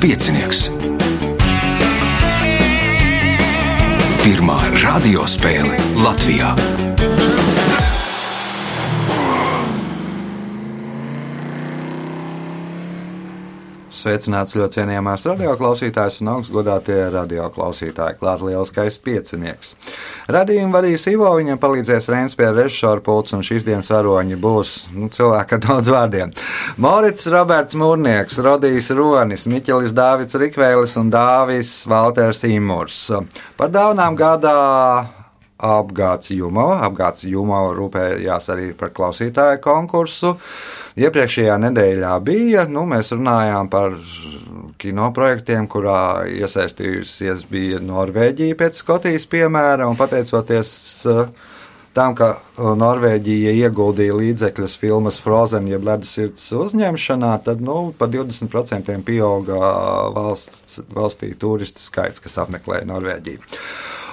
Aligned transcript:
piecinieks. 0.00 0.66
Pirmā 4.22 4.56
radiospēle 4.82 5.76
Latvijā. 6.02 6.52
Sveicināts 13.96 14.54
ļoti 14.54 14.78
cienījamās 14.78 15.24
radioklausītājas 15.32 16.20
un 16.22 16.32
augstgadātie 16.36 16.98
radioklausītāji, 17.14 18.18
klāta 18.20 18.46
lieliskais 18.46 19.00
piecinieks. 19.02 19.72
Radījumu 20.26 20.74
vadīs 20.74 21.04
Ivo, 21.06 21.28
viņam 21.38 21.60
palīdzēs 21.62 22.08
Reins 22.10 22.34
pie 22.38 22.48
režisora 22.50 23.02
pults, 23.04 23.34
un 23.36 23.44
šīs 23.46 23.62
dienas 23.66 23.92
varoņi 23.94 24.38
būs 24.42 24.72
nu, 24.96 25.06
cilvēki 25.12 25.54
ar 25.54 25.60
daudz 25.62 25.90
vārdiem. 25.94 26.32
Morits 26.82 27.28
Roberts 27.30 27.78
Mūrnieks, 27.78 28.40
Rodijs 28.42 28.90
Ronis, 28.98 29.46
Miķelis 29.46 29.94
Dāvids 29.94 30.34
Rikvēlis 30.42 30.96
un 30.98 31.12
Dāvis 31.14 31.76
Valters 31.86 32.42
Imurs. 32.50 33.04
Par 33.54 33.70
dāvanām 33.70 34.18
gādā 34.18 34.56
apgāds 35.56 36.30
Jumo. 36.34 36.68
Apgāds 36.84 37.24
Jumo 37.28 37.60
rūpējās 37.76 38.50
arī 38.52 38.70
par 38.76 38.92
klausītāju 38.96 39.60
konkursu. 39.64 40.34
Iepriekšējā 40.96 41.56
nedēļā 41.60 42.12
bija, 42.24 42.64
nu, 42.72 42.86
mēs 42.88 43.12
runājām 43.12 43.68
par 43.72 43.98
kino 44.80 45.10
projektiem, 45.16 45.66
kurā 45.68 46.24
iesaistījusies 46.32 47.44
bija 47.50 47.82
Norvēģija 47.84 48.56
pēc 48.56 48.80
Skotijas 48.80 49.28
piemēra, 49.28 49.88
un 49.88 49.98
pateicoties 49.98 50.72
uh, 51.12 51.26
tam, 51.96 52.16
ka 52.16 52.36
Norvēģija 52.56 53.52
ieguldīja 53.66 54.16
līdzekļus 54.16 54.76
filmas 54.80 55.20
Frozen, 55.20 55.68
jeb 55.68 55.84
ledus 55.84 56.14
sirds 56.16 56.46
uzņemšanā, 56.56 57.34
tad 57.44 57.60
nu, 57.64 57.90
pa 57.98 58.08
20% 58.08 58.96
pieauga 59.04 59.60
valsts, 60.16 60.80
valstī 60.96 61.34
turistu 61.36 61.84
skaits, 61.84 62.22
kas 62.24 62.40
apmeklēja 62.46 62.88
Norvēģiju. 62.88 63.44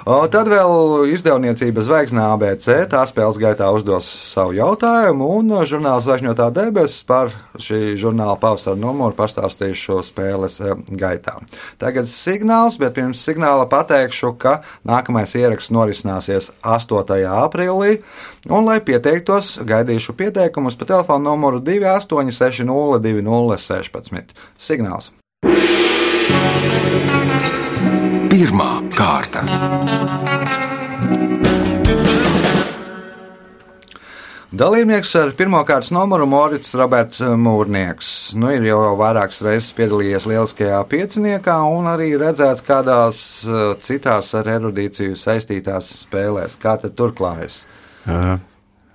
Tad 0.04 0.50
vēl 0.52 1.06
izdevniecība 1.14 1.80
Zvaigznā 1.80 2.26
ABC 2.34 2.66
tā 2.92 3.06
spēles 3.08 3.38
gaitā 3.40 3.70
uzdos 3.72 4.04
savu 4.04 4.52
jautājumu, 4.52 5.30
un 5.38 5.54
žurnāls 5.64 6.04
Zvaigžņotā 6.04 6.50
debesis 6.52 7.06
par 7.08 7.32
šī 7.56 7.94
žurnāla 7.96 8.36
pavasara 8.42 8.76
numuru 8.76 9.16
pastāstīšu 9.16 9.80
šo 9.80 9.96
spēles 10.04 10.58
gaitā. 10.92 11.38
Tagad 11.80 12.12
signāls, 12.12 12.76
bet 12.76 12.98
pirms 12.98 13.24
signāla 13.24 13.64
pateikšu, 13.70 14.34
ka 14.36 14.58
nākamais 14.84 15.32
ieraksts 15.40 15.72
norisināsies 15.72 16.52
8. 16.60 17.24
aprīlī, 17.24 18.02
un, 18.50 18.64
lai 18.66 18.80
pieteiktos, 18.84 19.58
gaidīšu 19.64 20.16
pieteikumus 20.18 20.76
pa 20.76 20.88
telefonu 20.88 21.30
numuru 21.30 21.60
2860 21.64 23.00
2016. 23.04 24.34
Signāls! 24.58 25.12
Pirmā 28.34 28.70
kārta. 28.96 29.44
Dalībnieks 34.54 35.10
ar 35.18 35.32
pirmā 35.34 35.64
kārtas 35.66 35.88
numuru 35.90 36.28
Morits 36.30 36.76
Roberts 36.78 37.18
Mūrnieks. 37.18 38.08
Nu, 38.38 38.52
ir 38.54 38.62
jau 38.68 38.92
vairākas 39.00 39.40
reizes 39.42 39.72
piedalījies 39.74 40.28
lieliskajā 40.30 40.78
pieciniekā 40.92 41.56
un 41.74 41.88
arī 41.90 42.12
redzēts 42.20 42.62
kādās 42.62 43.18
uh, 43.48 43.72
citās 43.82 44.30
ar 44.38 44.52
erudīciju 44.54 45.18
saistītās 45.18 45.90
spēlēs. 46.04 46.54
Kā 46.62 46.76
tad 46.82 46.94
tur 46.94 47.16
klājas? 47.18 47.64
Uh, 48.04 48.36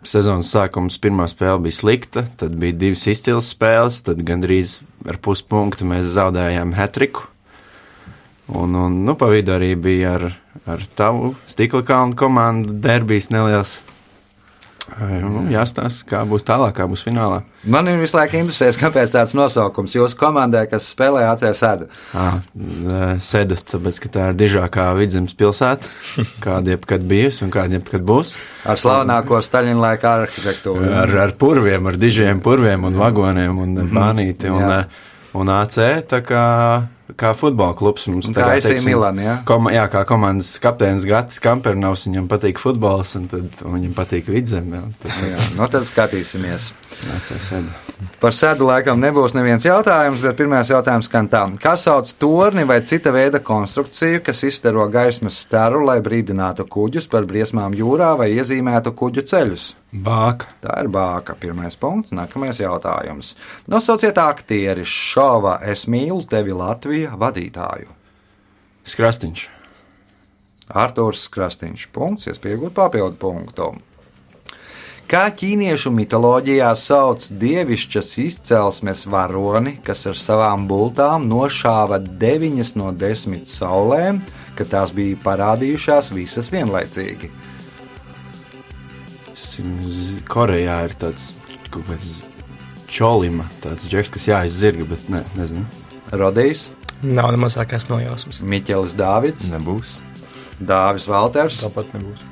sezonas 0.06 0.52
sākums 0.54 1.00
pirmā 1.02 1.28
spēle 1.30 1.60
bija 1.66 1.80
slikta, 1.80 2.24
tad 2.40 2.56
bija 2.60 2.78
divas 2.78 3.06
izcils 3.10 3.52
spēles, 3.54 4.04
tad 4.06 4.22
gandrīz 4.26 4.80
ar 5.10 5.20
puspunktu 5.22 5.88
mēs 5.90 6.14
zaudējām 6.16 6.76
hetriku. 6.78 7.28
Un, 8.50 8.74
un 8.74 8.96
nu, 9.06 9.14
pa 9.14 9.30
vidu 9.30 9.54
arī 9.54 9.76
bija 9.78 10.16
ar, 10.18 10.26
ar 10.66 10.86
tavu 10.98 11.36
stikla 11.50 11.84
kalnu 11.86 12.18
komandu 12.18 12.74
derbijas 12.74 13.30
neliels. 13.34 13.80
Nu, 15.24 15.46
jāstāsta, 15.52 16.06
kā 16.10 16.20
būs 16.28 16.44
tālāk, 16.48 16.74
kā 16.78 16.86
būs 16.90 17.04
finālā. 17.06 17.42
Man 17.70 17.88
ir 17.92 18.00
visu 18.02 18.18
laiku 18.18 18.40
interesēs, 18.40 18.80
kāpēc 18.80 19.12
tāds 19.14 19.36
nosaukums 19.38 19.96
jūsu 19.96 20.18
komandai, 20.20 20.66
kas 20.72 20.90
spēlē 20.94 21.26
AC 21.30 21.46
sēdu. 21.60 21.90
À, 22.18 22.28
sēda, 23.24 23.58
tāpēc, 23.72 24.02
ka 24.04 24.12
tā 24.16 24.28
ir 24.32 24.40
dižākā 24.40 24.90
vidzemes 25.00 25.36
pilsēta, 25.40 25.90
kāda 26.46 26.76
jebkad 26.76 27.08
bijusi 27.10 27.46
un 27.48 27.54
kāda 27.56 27.80
jebkad 27.80 28.06
būs. 28.08 28.36
Ar 28.70 28.80
slavenāko 28.82 29.42
Staļina 29.46 29.84
laika 29.86 30.16
arhitektūru. 30.24 30.88
Ar, 31.04 31.16
ar 31.26 31.36
purviem, 31.40 31.92
ar 31.92 32.00
dižiem 32.00 32.44
purviem 32.44 32.88
un 32.90 33.00
vagoniem 33.00 33.66
un 33.66 33.84
bānīti. 33.92 34.52
Un, 34.54 34.66
un, 34.68 35.04
un 35.40 35.54
AC, 35.60 35.82
kā 37.20 37.34
futbola 37.38 37.76
klubs. 37.78 38.08
Mums 38.12 38.32
tā 38.36 38.50
ir 38.60 38.82
Milāna. 38.86 39.26
Ja? 39.26 39.36
Kom, 39.50 39.70
jā, 39.74 39.86
kā 39.92 40.06
komandas 40.10 40.56
kapteinis 40.64 41.08
Gatis 41.10 41.42
Kampernaus, 41.44 42.08
viņam 42.10 42.30
patīk 42.32 42.62
futbols, 42.62 43.16
un, 43.20 43.30
tad, 43.32 43.62
un 43.66 43.80
viņam 43.80 43.96
patīk 43.98 44.32
vidzeme. 44.32 44.84
Tad, 45.06 45.24
jā, 45.34 45.46
no 45.60 45.70
tad 45.72 45.88
skatīsimies. 45.90 46.74
Par 48.20 48.32
sēdu 48.32 48.64
laikam 48.64 49.02
nebūs 49.04 49.34
neviens 49.36 49.66
jautājums, 49.68 50.22
bet 50.24 50.38
pirmais 50.40 50.70
jautājums 50.72 51.10
skan 51.10 51.28
tā. 51.32 51.42
Kā 51.60 51.74
sauc 51.76 52.08
torni 52.22 52.64
vai 52.68 52.78
cita 52.88 53.12
veida 53.12 53.42
konstrukciju, 53.44 54.22
kas 54.24 54.44
izstaro 54.48 54.86
gaismas 54.92 55.42
staru, 55.44 55.82
lai 55.88 55.98
brīdinātu 56.04 56.64
kuģus 56.72 57.10
par 57.12 57.28
briesmām 57.28 57.76
jūrā 57.76 58.14
vai 58.22 58.30
iezīmētu 58.38 58.94
kuģu 58.96 59.26
ceļus? 59.28 59.68
Bāka. 60.06 60.48
Tā 60.64 60.78
ir 60.84 60.92
bāka. 60.96 61.36
Pirmais 61.40 61.76
punkts. 61.80 62.16
Nākamais 62.16 62.62
jautājums. 62.64 63.34
Nosauciet 63.68 64.20
aktieri 64.24 64.88
šova 64.88 65.58
Es 65.68 65.84
mīlu 65.92 66.24
tevi 66.30 66.56
Latvija 66.56 67.20
vadītāju. 67.20 67.92
Skrastīņš. 68.88 69.46
Artūrs 70.70 71.28
Skrastīņš. 71.28 71.90
Punkts, 71.92 72.32
iespējot 72.32 72.76
papildu 72.80 73.20
punktu. 73.20 73.74
Kā 75.10 75.24
ķīniešu 75.34 75.90
mitoloģijā 75.90 76.68
sauc 76.78 77.24
dievišķas 77.42 78.12
izcelsmes 78.22 79.08
varoni, 79.10 79.80
kas 79.82 80.06
ar 80.12 80.20
savām 80.22 80.68
bultām 80.70 81.26
nošāva 81.32 81.98
deviņas 81.98 82.76
no 82.78 82.92
desmit 82.94 83.50
saulēm, 83.50 84.20
kad 84.54 84.70
tās 84.70 84.94
bija 84.94 85.18
parādījušās 85.24 86.14
visas 86.14 86.52
vienlaicīgi? 86.54 87.32
Korejā 90.30 90.78
ir 90.86 90.98
tāds 91.02 91.32
kaut 91.74 91.90
kāds 91.90 92.20
čolima, 92.86 93.50
tāds 93.66 93.90
džeks, 93.90 94.14
kas 94.14 94.30
jāizzirga, 94.30 94.92
bet 94.94 95.10
ne, 95.10 95.26
nezinu. 95.40 95.66
Rodījis. 96.14 96.68
Nav 97.02 97.34
ne 97.34 97.42
mazākās 97.48 97.90
nojausmas. 97.90 98.44
Miķelis 98.46 98.94
Dāvids. 99.00 99.50
Nebūs. 99.50 100.04
Dāvis 100.62 101.10
Valters. 101.10 101.64
Tāpat 101.66 101.98
nebūs. 101.98 102.30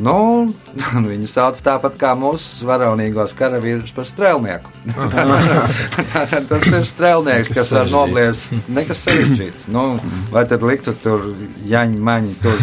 Nu, 0.00 0.48
viņu 1.10 1.28
sauc 1.28 1.58
tāpat 1.60 1.98
kā 2.00 2.12
mūsu 2.16 2.64
varonīgos 2.68 3.34
karavīrus 3.36 3.92
par 3.96 4.08
strēlnieku. 4.08 4.72
Tas 6.48 6.68
ir 6.70 6.86
strēlnieks, 6.88 7.52
kas 7.52 7.72
var 7.76 7.90
nobliest. 7.92 8.54
Nekas 8.72 9.04
sarežģīts. 9.04 9.68
Nu, 9.72 9.98
vai 10.32 10.46
tad 10.48 10.64
liktu 10.64 10.96
tur 11.02 11.28
jaņu 11.68 12.00
maņu 12.08 12.38
tur? 12.40 12.56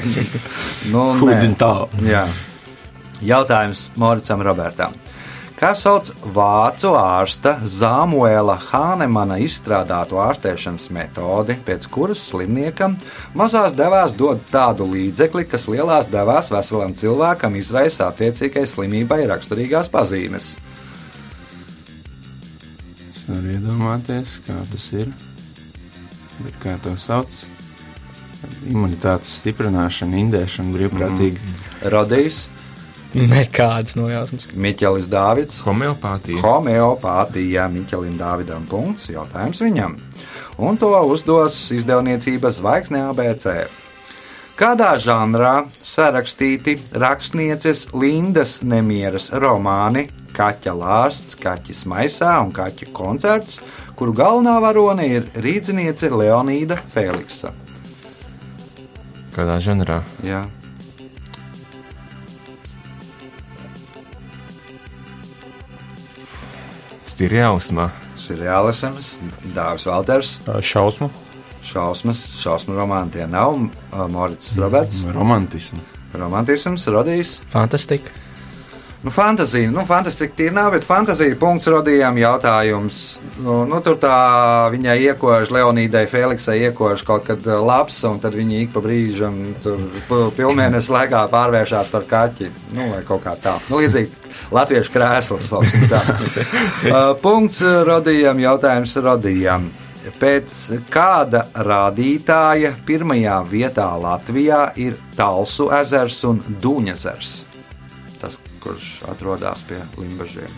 nu, 0.94 1.06
Hūdzin 1.20 1.56
tā. 1.60 1.74
Jā. 2.08 2.24
Jautājums 3.20 3.88
Moricam 4.00 4.40
Robertam. 4.44 4.96
Kā 5.60 5.74
sauc 5.76 6.06
vācu 6.32 6.94
ārsta 6.96 7.50
Zāmuēla 7.68 8.54
Hānemana 8.70 9.36
izstrādātu 9.44 10.16
ārstēšanas 10.24 10.86
metodi, 10.96 11.52
pēc 11.66 11.82
kuras 11.92 12.22
slimniekam 12.30 12.94
mazās 13.36 13.74
devās 13.76 14.14
dod 14.16 14.40
tādu 14.48 14.86
līdzekli, 14.88 15.44
kas 15.44 15.66
lielās 15.68 16.08
devās 16.08 16.48
veselam 16.48 16.94
cilvēkam 16.96 17.58
izraisa 17.60 18.06
attiecīgai 18.08 18.62
slimībai 18.70 19.26
raksturīgās 19.28 19.90
pazīmes? 19.92 20.54
Es 23.10 23.26
varu 23.28 23.52
iedomāties, 23.58 24.38
kā 24.46 24.56
tas 24.72 24.86
ir. 24.96 25.12
Bet 26.40 26.56
kā 26.64 26.78
to 26.80 26.94
sauc? 26.96 27.42
Imunitātes 28.64 29.36
stiprināšana, 29.42 30.24
indēšana 30.24 30.72
brīvprātīgi. 30.78 31.44
Mm. 31.44 31.60
Rodījis. 31.92 32.40
Nekādas 33.34 33.96
nojausmas. 33.98 34.48
Miķelis 34.54 35.08
Dārvids. 35.10 35.60
Homeopātija. 35.66 36.42
Homeopātija 36.44 37.66
Miķelim 37.72 38.16
Dāvidam. 38.20 38.68
Punkts. 38.70 39.08
Jautājums 39.10 39.62
viņam. 39.64 39.98
Un 40.60 40.78
to 40.78 40.92
uzdos 41.08 41.58
izdevniecības 41.74 42.60
zvaigzne 42.60 43.06
ABC. 43.08 43.64
Kādā 44.60 44.92
žanrā 45.00 45.62
sarakstīti 45.72 46.74
rakstnieces 47.00 47.86
Lindas 47.96 48.58
Nemieras 48.60 49.30
romāni 49.32 50.10
Kaķa 50.36 50.74
lāsts, 50.76 51.38
Kaķis 51.40 51.86
maisā 51.88 52.34
un 52.44 52.52
Kaķa 52.54 52.90
koncerts, 52.92 53.58
kuru 53.96 54.12
galvenā 54.20 54.58
varone 54.62 55.08
ir 55.08 55.26
rīzniece 55.40 56.12
Leonīda 56.12 56.76
Feliksa? 56.92 57.54
Kādā 59.32 59.56
žanrā? 59.64 60.02
Jā. 60.26 60.44
Ir 67.20 68.38
realisms, 68.40 69.18
Dārzs 69.56 69.86
Valters, 69.90 70.30
Šausmu. 70.64 71.10
šausmas, 71.66 72.20
šausmu 72.40 72.76
romāni 72.78 73.12
tie 73.18 73.26
nav. 73.28 73.56
Morits 74.10 74.54
Roberts, 74.58 75.00
Romantismu. 75.14 75.80
romantisms, 76.14 76.86
radījis. 76.88 77.40
Fantastika. 77.52 78.10
Nu, 79.00 79.08
fantāzija, 79.08 79.70
nu, 79.72 79.80
fantastika 79.88 80.34
tie 80.36 80.50
nav, 80.52 80.74
bet 80.74 80.84
fantāzija 80.84 81.36
punkts 81.40 81.70
radījām 81.72 82.18
jautājums. 82.20 82.98
Nu, 83.40 83.62
nu, 83.64 83.78
tur 83.80 83.96
tā 83.96 84.68
viņai 84.74 84.98
iekož, 85.06 85.48
Leonīdai 85.56 86.02
Feliksai 86.10 86.58
iekož 86.66 87.06
kaut 87.08 87.24
kad 87.30 87.48
ā, 87.48 87.56
labs, 87.64 88.02
un 88.04 88.20
tad 88.20 88.36
viņi 88.36 88.60
ik 88.66 88.74
pa 88.76 88.84
brīžam 88.84 89.40
tur 89.64 89.80
pilnmēnesis 90.36 90.92
laikā 90.92 91.24
pārvēršās 91.32 91.88
par 91.94 92.04
kaķi. 92.12 92.50
Nu, 92.76 92.90
vai 92.92 93.00
kaut 93.08 93.24
kā 93.24 93.38
tā. 93.40 93.56
Nu, 93.72 93.80
līdzīgi 93.80 94.52
latviešu 94.52 94.92
krēsls. 94.92 95.48
Ā, 95.56 97.02
punkts 97.24 97.64
radījām, 97.64 98.44
jautājums 98.44 98.96
radījām. 99.00 99.70
Pēc 100.20 100.52
kāda 100.92 101.46
rādītāja 101.56 102.76
pirmajā 102.84 103.40
vietā 103.48 103.92
Latvijā 104.00 104.66
ir 104.80 105.00
Talsu 105.16 105.72
ezers 105.80 106.20
un 106.28 106.44
Dūņezers? 106.60 107.38
Kurš 108.60 108.88
atrodas 109.08 109.62
pie 109.68 109.78
Limbaģiem. 109.96 110.52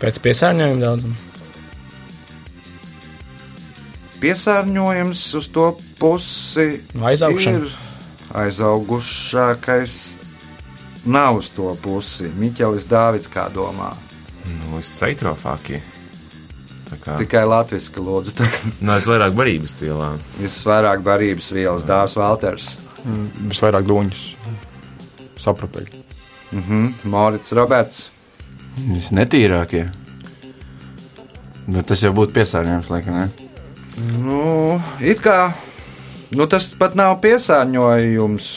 Pēc 0.00 0.20
piesārņojuma 0.24 0.80
daudzuma. 0.80 1.16
Piesārņojums 4.20 5.22
uz 5.38 5.46
to 5.48 5.66
pusi 5.98 6.80
Nu, 6.94 7.06
Aizaugšana. 7.08 7.58
ir 7.64 7.70
aizaugušākais. 8.36 9.94
Nav 11.08 11.38
uz 11.40 11.48
to 11.56 11.72
pusi. 11.82 12.28
Miķelis 12.36 12.84
Dārvids, 12.90 13.30
kā 13.32 13.48
domā. 13.52 13.94
Nu, 14.44 14.76
visaitrofākie. 14.76 15.80
Tā 16.90 16.98
kā 17.00 17.16
Tikai 17.22 17.44
latviešu 17.48 18.02
lūdzu. 18.04 18.34
Tagad 18.36 18.80
nu, 18.82 18.92
es 18.96 19.06
vairāk 19.08 19.32
barības 19.38 19.78
vielām. 19.80 20.18
visvairāk 20.40 21.02
barības 21.06 21.52
vielas, 21.54 21.84
Dārzs 21.88 22.16
Valters, 22.18 22.76
Visvairāk 23.48 23.86
dūņus. 23.88 24.24
Saprapeļi. 26.50 26.60
mhm. 26.60 27.10
Morits 27.10 27.52
Roberts. 27.52 28.10
Visnetīrākie. 28.90 29.88
Nu, 31.70 31.82
tas 31.86 32.02
jau 32.02 32.10
būtu 32.16 32.32
piesārņojums, 32.34 32.90
laikam, 32.90 33.14
ne? 33.14 33.28
Nu, 34.18 34.80
it 35.00 35.20
kā 35.22 35.52
nu, 36.34 36.46
tas 36.46 36.70
pat 36.78 36.94
nav 36.98 37.18
piesārņojums. 37.22 38.50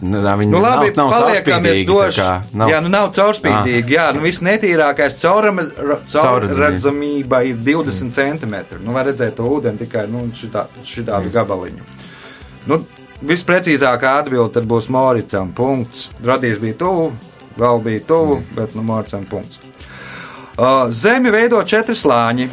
Ne, 0.00 0.20
tā 0.24 0.32
viņi 0.40 0.48
Nu, 0.54 0.60
labi, 0.64 0.92
nav, 0.96 1.10
nav 1.10 1.26
paliekamies 1.26 1.82
doši. 1.86 2.22
nav. 2.56 2.70
Jā, 2.72 2.78
nu 2.80 2.88
nav 2.88 3.10
caurspīdīgi. 3.12 3.92
Jā, 3.92 4.06
nu 4.16 4.22
viss 4.24 4.40
netīrākais 4.40 5.18
caurredzamība 5.20 5.98
Caurredzamība. 6.08 7.42
ir 7.44 7.56
20 7.56 8.10
centimetri. 8.14 8.78
Nu, 8.80 8.92
var 8.96 9.04
redzēt 9.10 9.36
to 9.36 9.44
ūdeni 9.44 9.76
tikai 9.82 10.06
nu, 10.08 10.22
šitā, 10.32 10.64
šitādu 10.88 11.28
gabaliņu. 11.34 11.84
Nu, 12.66 12.80
visprecīzākā 13.22 14.18
atbilde 14.22 14.62
būs 14.66 14.88
Moricam. 14.92 15.52
Punkts. 15.56 16.08
Radījis 16.24 16.60
bija 16.62 16.78
tuvu, 16.84 17.08
vēl 17.58 17.82
bija 17.84 18.04
tuvu, 18.08 18.40
bet 18.56 18.76
nu, 18.78 18.84
Moricam 18.86 19.26
punkts. 19.28 19.60
Uh, 20.58 20.90
Zemi 20.90 21.30
veido 21.30 21.62
četri 21.62 21.94
slāņi. 21.94 22.48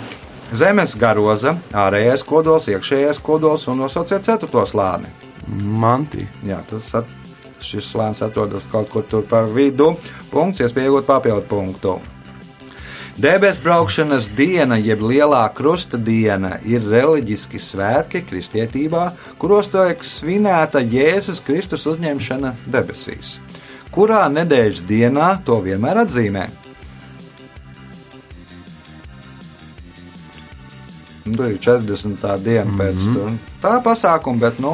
Zemes 0.55 0.93
garoza, 1.01 1.55
ārējais 1.73 2.21
kodols, 2.23 2.67
iekšējais 2.69 3.19
kodols 3.25 3.65
un 3.71 3.81
nosauciet 3.81 4.23
ceturto 4.27 4.61
slāni. 4.69 5.09
Manti. 5.49 6.27
Jā, 6.45 6.59
tas 6.69 6.91
at, 7.01 7.09
šis 7.65 7.89
slānis 7.95 8.21
atrodas 8.25 8.69
kaut 8.69 8.91
kur 8.93 9.07
tur 9.09 9.25
pa 9.25 9.41
vidu. 9.49 9.95
Punkts, 10.31 10.61
iespēja 10.61 10.91
iegūt 10.91 11.09
papildu 11.09 11.47
punktu. 11.49 11.97
Debesu 13.15 13.63
braukšanas 13.63 14.25
diena, 14.35 14.75
jeb 14.75 14.99
lielā 14.99 15.45
krusta 15.55 15.95
diena, 15.95 16.57
ir 16.67 16.83
reliģiski 16.83 17.61
svētki 17.63 18.19
kristietībā, 18.27 19.05
kuros 19.39 19.69
tiek 19.71 20.01
svinēta 20.03 20.81
Jēzus 20.83 21.39
Kristus 21.45 21.85
uzņemšana 21.87 22.51
debesīs. 22.67 23.37
Kurā 23.95 24.25
nedēļas 24.27 24.81
dienā 24.89 25.29
to 25.47 25.61
vienmēr 25.63 26.01
atzīmē? 26.03 26.43
Nu, 31.25 31.37
Tur 31.37 31.53
ir 31.53 31.61
40. 31.63 32.25
diena 32.43 32.75
pēc 32.77 32.99
mm 32.99 33.15
-hmm. 33.15 33.37
tā 33.63 33.77
pasākuma, 33.83 34.39
bet 34.39 34.59
nu, 34.59 34.73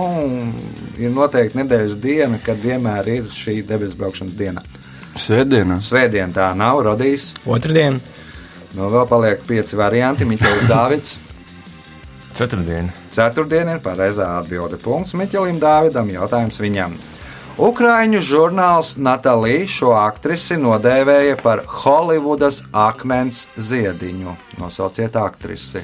ir 0.98 1.14
noteikti 1.14 1.62
nedēļas 1.62 1.94
diena, 2.02 2.40
kad 2.46 2.58
vienmēr 2.58 3.08
ir 3.08 3.30
šī 3.30 3.62
debesu 3.68 3.96
braukšanas 4.02 4.34
diena. 4.34 4.66
Svētdienā. 5.16 5.78
Svētdien 5.82 6.34
tā 6.34 6.50
nav 6.56 6.82
radījis. 6.82 7.34
Otradiena. 7.46 8.00
Nu, 8.78 8.88
vēl 8.88 9.08
paliek 9.10 9.42
pieci 9.48 9.76
varianti. 9.76 10.28
Miķels 10.28 10.68
Dārvids. 10.70 11.18
Ceturtdiena. 12.32 12.94
Ceturtdiena 13.12 13.76
ir 13.76 13.82
pareizā 13.84 14.30
atbilde. 14.40 14.80
Punkts 14.80 15.16
Miķelim 15.20 15.60
Dāvidam. 15.60 16.12
Jautājums 16.14 16.60
viņam. 16.64 16.96
Ukrāņu 17.62 18.22
žurnāls 18.24 18.94
Natālija 18.96 19.68
šo 19.70 19.92
aktrisi 20.00 20.56
nodēvēja 20.58 21.36
par 21.44 21.66
Holivudas 21.68 22.64
akmens 22.72 23.44
ziediņu. 23.60 24.38
Nosauciet 24.62 25.20
aktrisi. 25.20 25.84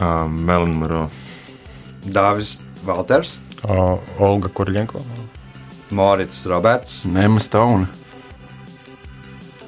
Um, 0.00 0.46
Melina 0.48 0.78
Maro. 0.80 1.19
Dāvis 2.14 2.56
Valters, 2.86 3.36
Uh, 3.60 3.98
Olga 4.16 4.48
Kurļenko. 4.48 5.02
Morits 5.92 6.46
Roberts, 6.48 7.02
Emma 7.04 7.40
Stone. 7.44 7.88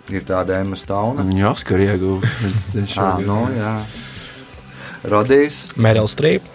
ir 0.08 0.24
tāda 0.24 0.60
Emma 0.62 0.76
Stone. 0.80 1.20
Viņa 1.28 1.50
Oskaru 1.50 1.84
ieguva. 1.84 2.30
Ah, 2.96 3.18
nu, 3.20 3.36
jā. 3.52 3.74
Rodījis. 5.12 5.58
Meryl 5.76 6.08
Streep. 6.08 6.46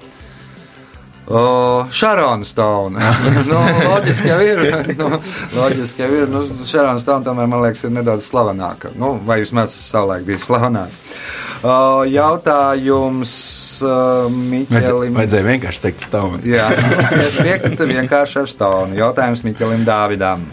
O, 1.27 1.85
Šarona 1.91 2.45
Stone. 2.47 2.97
nu, 3.51 3.61
loģiski 3.91 4.29
jau 4.31 4.39
ir. 4.41 4.61
nu, 4.97 5.09
loģiski 5.57 6.05
jau 6.05 6.11
ir. 6.23 6.29
Nu, 6.31 6.45
Šarona 6.65 7.03
Stone 7.03 7.25
tomēr, 7.27 7.49
man 7.51 7.61
liekas, 7.67 7.85
ir 7.85 7.93
nedaudz 7.99 8.31
slavenāka. 8.31 8.93
Nu, 8.97 9.17
vai 9.27 9.41
vismaz 9.43 9.75
savulaik 9.77 10.25
bija 10.25 10.39
slavenāka. 10.41 11.17
O, 11.67 11.77
jautājums 12.09 13.33
uh, 13.37 13.66
Miķelim. 13.81 15.17
Vajadzēja 15.17 15.47
vienkārši 15.47 15.83
teikt 15.87 16.05
Stone. 16.05 16.39
Jā, 16.47 16.69
piekta 17.45 17.87
vienkārši 17.89 18.39
ar 18.43 18.51
Stone. 18.51 18.97
Jautājums 18.99 19.43
Miķelim 19.47 19.85
Dāvidam. 19.87 20.45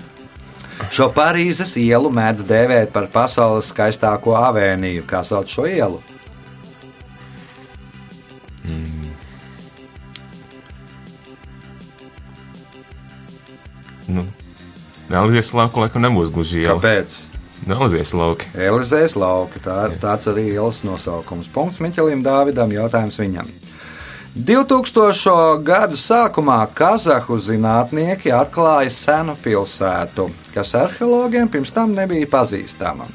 Šo 0.95 1.09
Parīzes 1.15 1.77
ielu 1.81 2.11
mēdz 2.15 2.43
dēvēt 2.49 2.91
par 2.95 3.07
pasaules 3.13 3.71
skaistāko 3.71 4.35
avēniju. 4.39 5.07
Kā 5.09 5.23
sauc 5.27 5.51
šo 5.51 5.69
ielu? 5.71 6.03
Nu, 14.09 14.25
Nelzies 15.09 15.53
lauka 15.57 15.81
laikam 15.85 16.05
nebūs 16.05 16.33
gluži 16.33 16.65
iela. 16.65 16.77
Kāpēc? 16.77 17.34
Nelzies 17.65 18.13
lauki. 18.17 18.49
Elizējas 18.61 19.15
lauka. 19.17 19.61
Tā, 19.65 19.79
tāds 20.01 20.29
arī 20.29 20.51
ielas 20.53 20.83
nosaukums. 20.85 21.49
Punkts 21.53 21.81
Miķelim 21.81 22.25
Dāvidam. 22.25 22.73
Jautājums 22.75 23.17
viņam. 23.21 23.49
2000. 24.35 25.63
gadu 25.63 25.95
sākumā 25.95 26.59
Kazahu 26.75 27.37
zinātnieki 27.39 28.33
atklāja 28.35 28.91
senu 28.91 29.37
pilsētu, 29.39 30.27
kas 30.51 30.75
arheologiem 30.75 31.47
pirms 31.49 31.71
tam 31.71 31.95
nebija 31.95 32.27
pazīstama. 32.33 33.07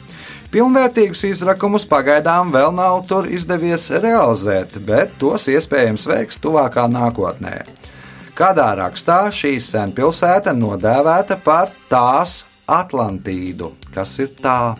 Pilnvērtīgus 0.49 1.25
izrakumus 1.27 1.83
pagaidām 1.85 2.53
vēl 2.55 2.71
nav 2.73 3.03
tur 3.09 3.27
izdevies 3.29 3.89
realizēt, 4.01 4.79
bet 4.87 5.11
tos 5.19 5.49
iespējams 5.51 6.07
veiks 6.09 6.39
tuvākā 6.41 6.87
nākotnē. 6.89 7.59
Kādā 8.33 8.69
rakstā 8.79 9.25
šī 9.35 9.57
senpilsēta 9.59 10.55
nodēvēta 10.55 11.35
par 11.43 11.75
tās 11.91 12.45
Atlantīdu, 12.69 13.73
kas 13.93 14.17
ir 14.23 14.31
tā? 14.41 14.75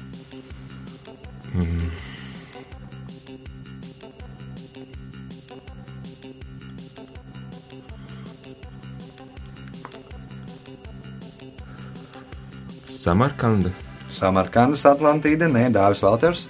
Samarkanda. 13.00 13.72
Samarkandas 14.12 14.84
Atlantīda, 14.90 15.48
nē, 15.48 15.70
Dāvis 15.72 16.04
Valters. 16.04 16.48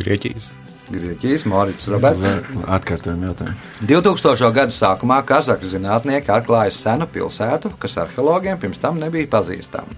Grieķijas. 0.00 0.59
Grieķijas 0.90 1.44
Morits 1.46 1.88
Roberts. 1.90 2.26
Atkārtojam 2.66 3.22
jautājumu. 3.28 3.56
2000. 3.86 4.50
gadu 4.56 4.74
sākumā 4.74 5.20
Kazahstānas 5.26 5.74
zinātnieki 5.74 6.32
atklāja 6.34 6.72
senu 6.74 7.06
pilsētu, 7.10 7.72
kas 7.80 7.96
arheologiem 8.02 8.58
pirms 8.60 8.80
tam 8.82 8.98
nebija 9.02 9.28
pazīstama. 9.30 9.94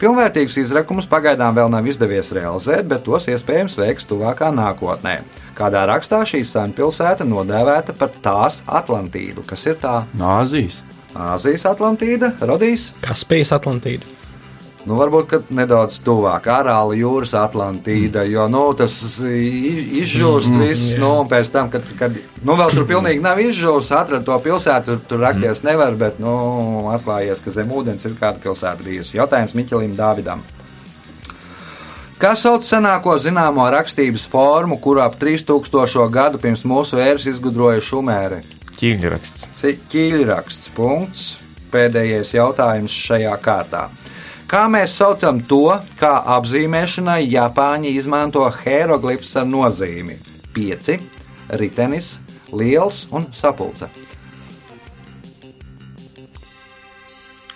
Pilnvērtīgus 0.00 0.58
izrakumus 0.60 1.08
pagaidām 1.10 1.56
vēl 1.56 1.70
nav 1.72 1.88
izdevies 1.88 2.32
realizēt, 2.36 2.84
bet 2.90 3.06
tos 3.06 3.28
iespējams 3.32 3.78
veiks 3.80 4.08
tuvākā 4.10 4.50
nākotnē. 4.54 5.20
Kādā 5.56 5.84
rakstā 5.88 6.24
šī 6.28 6.42
sena 6.48 6.74
pilsēta 6.76 7.24
nodēvēta 7.28 7.94
par 7.96 8.12
tās 8.24 8.60
Atlantīdu, 8.66 9.46
kas 9.48 9.64
ir 9.70 9.78
tā 9.80 10.02
Āzijas. 10.18 10.82
Āzijas 11.14 11.64
Atlantīda, 11.70 12.34
radīs 12.42 12.90
Kaspijas 13.04 13.54
Atlantīda. 13.54 14.23
Nu, 14.84 14.98
varbūt 15.00 15.48
nedaudz 15.56 15.96
tuvāk, 16.04 16.44
Arāla 16.52 16.92
jūras 16.98 17.32
Atlantīda, 17.40 18.26
jo 18.28 18.44
nu, 18.52 18.66
tas 18.76 18.92
izžūst 19.24 20.50
mm, 20.52 20.60
viss. 20.60 20.90
jā. 20.92 20.98
Nu, 21.00 21.12
pēc 21.30 21.48
tam, 21.54 21.70
kad, 21.72 21.86
kad 21.96 22.18
nu, 22.44 22.56
vēl 22.58 22.74
tur 22.74 22.84
pilnīgi 22.90 23.24
nav 23.24 23.40
izžūst, 23.40 23.94
atrast 23.96 24.28
to 24.28 24.36
pilsētu, 24.44 24.90
tur, 24.90 25.00
tur 25.08 25.24
rakties 25.24 25.64
nevar, 25.64 25.96
bet 25.96 26.20
nu, 26.20 26.34
atklājies, 26.92 27.40
ka 27.40 27.54
zem 27.56 27.72
ūdens 27.72 28.04
ir 28.04 28.18
kāda 28.20 28.42
pilsēta 28.44 28.84
bijusi. 28.84 29.16
Jautājums 29.16 29.56
Miķelim 29.56 29.96
Dāvidam. 29.96 30.44
Kas 32.20 32.44
sauc 32.44 32.62
senāko 32.62 33.16
zināmo 33.18 33.64
rakstības 33.72 34.28
formu, 34.30 34.76
kuru 34.84 35.00
ap 35.02 35.16
3000 35.20 36.12
gadu 36.12 36.38
pirms 36.40 36.62
mūsu 36.68 37.00
ēras 37.00 37.24
izgudroja 37.32 37.80
šumēri? 37.82 38.38
Ķīļraksts. 38.78 39.48
Ķīļraksts. 39.90 40.70
Punkts. 40.76 41.24
Pēdējais 41.74 42.36
jautājums 42.36 42.94
šajā 42.94 43.34
kārtā. 43.42 43.88
Kā 44.54 44.68
mēs 44.70 44.92
saucam 44.94 45.40
to, 45.50 45.64
kā 45.98 46.12
apzīmēšanai 46.36 47.24
Japāņi 47.26 47.90
izmanto 47.98 48.44
hieroglifus 48.60 49.32
ar 49.40 49.48
nozīmi 49.50 50.14
5, 50.54 50.92
ritenis, 51.58 52.12
liels 52.54 53.00
un 53.10 53.26
sapulce? 53.34 53.88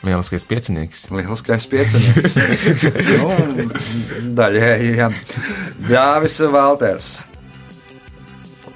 Lieliskais 0.02 0.48
piecinieks. 0.50 1.06
Lieliskais 1.14 1.70
piecinieks. 1.70 2.34
nu, 3.22 3.70
daļēji, 4.42 4.92
jā. 4.98 5.12
Dāvis 5.86 6.42
Valters. 6.50 7.14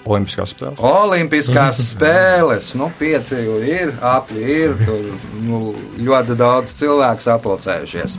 Olimpiskās 0.03 0.51
spēles. 0.55 0.81
Olimpiskās 0.83 1.81
spēles, 1.93 2.73
nu, 2.79 2.89
pieci 2.99 3.39
ir, 3.71 3.93
apli 4.03 4.43
ir, 4.43 4.75
tur 4.87 5.05
nu, 5.45 5.61
ļoti 6.03 6.37
daudz 6.39 6.75
cilvēku 6.81 7.23
sapulcējušies. 7.23 8.17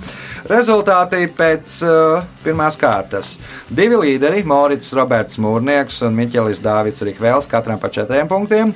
Rezultāti 0.52 1.26
pēc 1.32 1.76
uh, 1.88 2.24
pirmās 2.44 2.78
kārtas. 2.80 3.38
Divi 3.72 4.00
līderi, 4.00 4.44
Morits 4.48 4.94
Roberts 4.96 5.40
Mūrnieks 5.44 6.02
un 6.08 6.16
Miķelis 6.20 6.64
Dāvids 6.64 7.04
Rikvēls, 7.04 7.48
katram 7.52 7.80
pa 7.80 7.92
četriem 7.92 8.32
punktiem. 8.32 8.74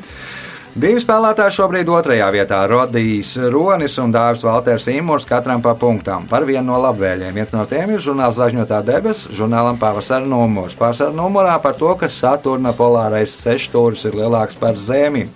Divi 0.78 1.02
spēlētāji 1.02 1.56
šobrīd 1.56 1.88
otrajā 1.90 2.28
vietā- 2.30 2.60
Rodijs 2.70 3.32
Ronis 3.50 3.96
un 3.98 4.12
Dārzs 4.14 4.44
Valters 4.46 4.86
Imants, 4.94 5.26
katram 5.26 5.60
pa 5.60 5.74
punktām. 5.74 6.28
Par 6.30 6.46
vienu 6.46 6.68
no 6.68 6.78
labvēlējiem. 6.78 7.34
Viens 7.34 7.52
no 7.52 7.66
tiem 7.66 7.96
ir 7.96 7.98
žurnāls 7.98 8.36
Zvaigžņotā 8.38 8.84
debesis, 8.86 9.32
žurnālam 9.34 9.80
pavasara 9.80 10.28
numurs. 10.28 10.76
Pavasara 10.76 11.10
numurā 11.12 11.60
par 11.64 11.74
to, 11.74 11.96
ka 11.96 12.06
Saturna 12.06 12.76
polārais 12.78 13.34
sešstūris 13.34 14.06
ir 14.06 14.20
lielāks 14.22 14.54
par 14.60 14.76
Zemi. 14.76 15.28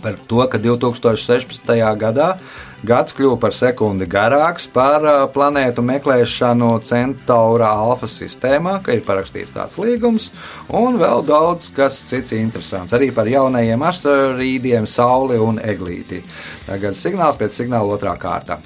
Par 0.00 0.14
to, 0.28 0.46
ka 0.46 0.58
2016. 0.58 1.98
gadā 1.98 2.38
gads 2.86 3.14
kļuva 3.16 3.38
par 3.42 3.54
sekundi 3.56 4.06
garāks 4.10 4.68
par 4.70 5.04
planētu 5.34 5.82
meklēšanu 5.86 6.70
Centaura 6.86 7.70
alfa 7.74 8.08
sistēmā, 8.10 8.78
ka 8.84 8.94
ir 8.94 9.04
parakstīts 9.06 9.54
tāds 9.56 9.78
līgums, 9.82 10.30
un 10.68 10.98
vēl 11.00 11.24
daudz 11.26 11.70
kas 11.74 11.98
cits 12.10 12.34
interesants. 12.36 12.94
Arī 12.96 13.10
par 13.14 13.30
jaunajiem 13.30 13.82
asteroīdiem, 13.90 14.86
Sauli 14.88 15.38
un 15.42 15.60
Eglīti. 15.62 16.22
Tagad 16.66 16.98
signāls 16.98 17.38
pēc 17.40 17.62
signāla 17.62 17.98
otrā 17.98 18.16
kārta. 18.20 18.60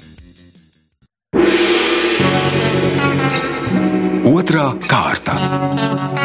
Otra 4.33 4.69
kārta. 4.87 6.22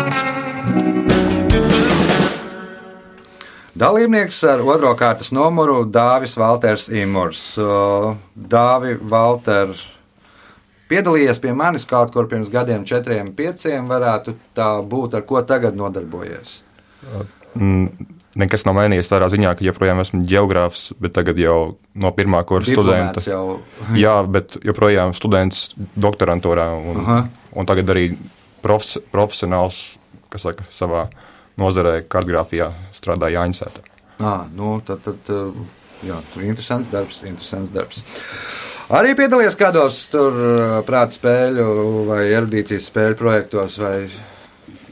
Dalībnieks 3.78 4.40
ar 4.48 4.62
otro 4.66 4.90
kārtas 4.98 5.28
numuru 5.30 5.84
Dāvis 5.86 6.32
Valters 6.38 6.88
Imants. 6.90 7.42
Dāvi 8.34 8.96
Valter 8.98 9.70
piedalījies 10.90 11.38
pie 11.42 11.52
manis 11.54 11.86
kaut 11.86 12.10
kur 12.14 12.26
pirms 12.30 12.50
gadiem, 12.50 12.86
četriem, 12.88 13.30
pieciem. 13.38 13.86
Varētu 13.86 14.34
tā 14.56 14.70
būt, 14.82 15.14
ar 15.20 15.26
ko 15.28 15.42
tagad 15.46 15.78
nodarbojies. 15.78 16.56
Mm, 17.54 18.08
Nekas 18.38 18.66
nav 18.66 18.76
mainījies 18.78 19.10
tādā 19.10 19.26
ziņā, 19.30 19.54
ka 19.58 19.66
joprojām 19.66 20.02
esmu 20.02 20.20
geogrāfs, 20.30 20.88
bet 21.02 21.14
tagad 21.14 21.38
jau 21.42 21.78
no 21.98 22.12
pirmā 22.14 22.42
kursa 22.46 22.74
studenta. 22.74 23.22
Jau 23.26 23.60
Jā, 24.04 24.18
bet 24.26 24.58
joprojām 24.62 25.14
students 25.14 25.68
doktorantūrā 25.98 26.68
un, 26.78 27.00
Aha. 27.04 27.20
un 27.54 27.70
tagad 27.70 27.94
arī 27.94 28.10
profes, 28.62 28.98
profesionāls, 29.14 29.80
kas 30.34 30.50
saka, 30.50 30.66
savā 30.74 31.08
nozarē, 31.58 32.00
kartogrāfijā 32.10 32.70
strādā 32.98 33.30
Jāņasētā. 33.34 33.84
Ah, 34.20 34.44
nu, 34.54 34.80
tad, 34.86 35.02
tad, 35.06 35.28
uh, 35.30 35.52
jā, 36.02 36.16
tur 36.32 36.42
ir 36.42 36.50
interesants 36.52 36.88
darbs, 36.90 37.20
interesants 37.24 37.70
darbs. 37.74 38.02
Arī 38.88 39.12
piedalījies 39.18 39.56
kādos 39.60 40.00
tur 40.10 40.32
uh, 40.32 40.78
prāta 40.88 41.14
spēļu 41.18 41.68
vai 42.08 42.24
erudīcijas 42.32 42.88
spēļu 42.90 43.18
projektos, 43.20 43.78
vai 43.82 44.08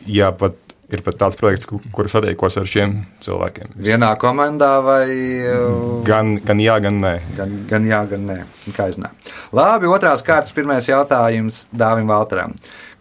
Jā, 0.07 0.29
pat 0.39 0.55
ir 0.95 1.01
pat 1.03 1.17
tāds 1.19 1.35
projekts, 1.35 1.67
ku- 1.67 1.81
kur 1.91 2.07
satiekos 2.07 2.55
ar 2.61 2.69
šiem 2.71 2.93
cilvēkiem. 3.25 3.73
vienā 3.83 4.13
komandā, 4.23 4.77
vai 4.85 5.09
uh, 5.43 6.05
Gan, 6.07 6.37
gan 6.47 6.61
jā, 6.63 6.77
gan 6.85 7.01
nē. 7.03 7.15
gan, 7.37 7.57
gan 7.67 7.89
jā, 7.91 8.05
gan 8.13 8.27
nē. 8.29 8.37
Kā 8.77 8.87
zināt. 8.95 9.33
Labi, 9.57 9.91
otrās 9.91 10.23
kārtas 10.23 10.55
pirmais 10.55 10.87
jautājums 10.87 11.65
Dāvim 11.75 12.07
Valteram. 12.07 12.55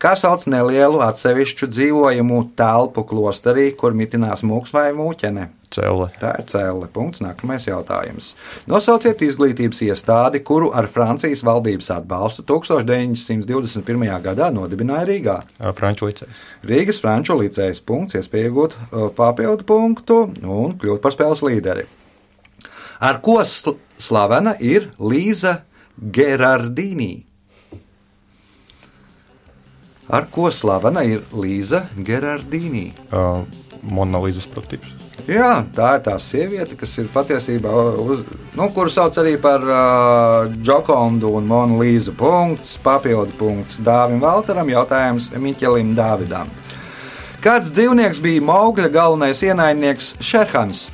Kā 0.05 0.11
sauc 0.13 0.43
nelielu 0.45 0.99
atsevišķu 1.01 1.65
dzīvojamu 1.65 2.35
telpu 2.53 3.01
klosterī, 3.09 3.71
kur 3.73 3.95
mitinās 3.97 4.43
mūks 4.45 4.69
vai 4.75 4.91
mūķene? 4.93 5.47
Cēlē. 5.73 6.11
Tā 6.21 6.35
ir 6.43 6.45
cēlē. 6.51 6.89
Punkts. 6.93 7.23
Nākamais 7.25 7.65
jautājums. 7.65 8.35
Nosauciet 8.69 9.23
izglītības 9.25 9.81
iestādi, 9.87 10.43
kuru 10.45 10.69
ar 10.77 10.85
Francijas 10.93 11.41
valdības 11.47 11.89
atbalstu 11.97 12.45
1921. 12.53 14.05
gadā 14.29 14.53
nodibināja 14.53 15.09
Rīgā. 15.09 15.39
Franču 15.73 16.11
licējs. 16.11 16.45
Rīgas 16.69 17.01
Franču 17.01 17.41
licējas 17.41 17.81
punkts, 17.81 18.21
iespēja 18.21 18.53
iegūt 18.53 18.77
papildu 19.17 19.65
punktu 19.65 20.21
un 20.45 20.77
kļūt 20.85 21.01
par 21.01 21.17
spēles 21.17 21.41
līderi. 21.49 21.89
Ar 23.01 23.25
ko 23.25 23.41
sl 23.41 23.79
slavena 23.97 24.53
ir 24.61 24.91
Līza 25.01 25.63
Gerardīnī? 25.97 27.24
Ar 30.09 30.27
ko 30.31 30.51
slavena 30.53 31.01
ir 31.07 31.23
Līza 31.33 31.87
Gerardīnī? 31.97 32.91
Uh, 33.09 33.41
Monolīzes 33.85 34.45
prototyps. 34.49 34.91
Jā, 35.25 35.63
tā 35.73 35.95
ir 35.97 36.03
tā 36.05 36.13
sieviete, 36.21 36.75
kas 36.77 36.91
ir 37.01 37.07
patiesībā, 37.09 37.71
uz, 38.03 38.21
nu, 38.53 38.67
kuru 38.75 38.91
sauc 38.93 39.15
arī 39.17 39.33
par 39.41 39.63
uh, 39.65 40.51
Džokondu 40.53 41.31
un 41.39 41.47
Monu 41.49 41.79
Līzu. 41.81 42.13
Punkts, 42.19 42.75
papildu 42.83 43.33
punkts 43.39 43.79
Dāvim 43.81 44.21
Valteram, 44.21 44.69
jautājums 44.69 45.31
Miķelim 45.41 45.95
Dāvidam. 45.97 46.51
Kāds 47.41 47.71
dzīvnieks 47.73 48.21
bija 48.21 48.43
Maugļa 48.45 48.91
galvenais 48.93 49.41
ienaidnieks 49.45 50.13
Šerhans? 50.21 50.89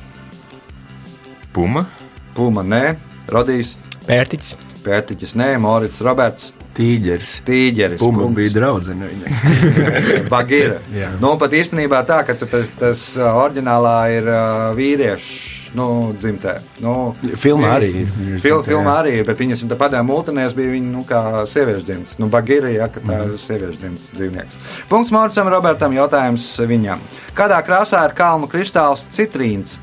Puma. 1.52 1.84
Puma, 2.32 2.64
nē, 2.64 2.94
Rodijs, 3.28 3.74
Pērtiķis. 4.06 4.56
Pētiķis, 4.82 5.36
nē, 5.36 5.50
Morits, 5.60 6.00
Roberts, 6.04 6.54
Tīģeris. 6.76 7.32
Tīģeris. 7.46 8.00
Puma 8.00 8.24
punkts. 8.24 8.38
bija 8.38 8.54
draudzene 8.56 9.08
viņai. 9.10 9.32
Bagira. 10.32 10.78
Jā. 11.02 11.10
nu, 11.20 11.34
pat 11.40 11.56
īstenībā 11.56 12.04
tā, 12.08 12.22
ka 12.28 12.36
tas, 12.40 12.70
tas 12.80 13.08
ā, 13.20 13.32
oriģinālā 13.44 13.96
ir 14.16 14.30
ā, 14.32 14.44
vīriešu 14.78 15.60
nu, 15.76 15.86
dzimtē. 16.16 16.56
Nu, 16.84 16.94
Filmā 17.40 17.76
arī 17.78 17.90
ir. 18.02 18.10
Fil, 18.42 18.60
filmā 18.66 18.98
arī 19.02 19.14
ir, 19.20 19.26
bet 19.28 19.40
viņas 19.40 19.64
padomju 19.70 20.04
mūtenēs 20.08 20.56
bija 20.56 20.72
viņa 20.74 20.90
nu, 20.92 21.04
kā 21.08 21.22
sieviešu 21.48 21.86
dzimts. 21.86 22.18
Nu, 22.20 22.28
Bagīri, 22.32 22.74
ja, 22.76 22.90
ka 22.92 23.00
tā 23.04 23.22
ir 23.28 23.38
sieviešu 23.40 23.80
dzimts 23.80 24.10
dzīvnieks. 24.16 24.60
Punkts 24.90 25.12
Mārcisam 25.14 25.48
Robertam 25.52 25.96
jautājums 25.96 26.50
viņam. 26.68 27.00
Kādā 27.38 27.60
krāsā 27.64 28.04
ir 28.08 28.16
kalnu 28.18 28.50
kristāls 28.52 29.06
citrīns? 29.14 29.78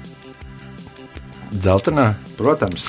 Dzeltenā. 1.50 2.12
Protams, 2.38 2.86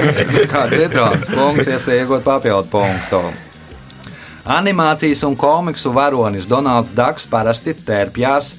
kā 0.52 0.62
citrons. 0.72 1.26
Punkts, 1.34 1.66
iespēja 1.68 2.06
iegūt 2.06 2.22
papildu 2.24 2.70
punktu. 2.70 3.24
Animācijas 4.44 5.22
un 5.24 5.36
komiksu 5.40 5.88
varonis 5.96 6.44
Donalds 6.44 6.90
Daks 6.92 7.24
parasti 7.32 7.72
tērpjas 7.72 8.50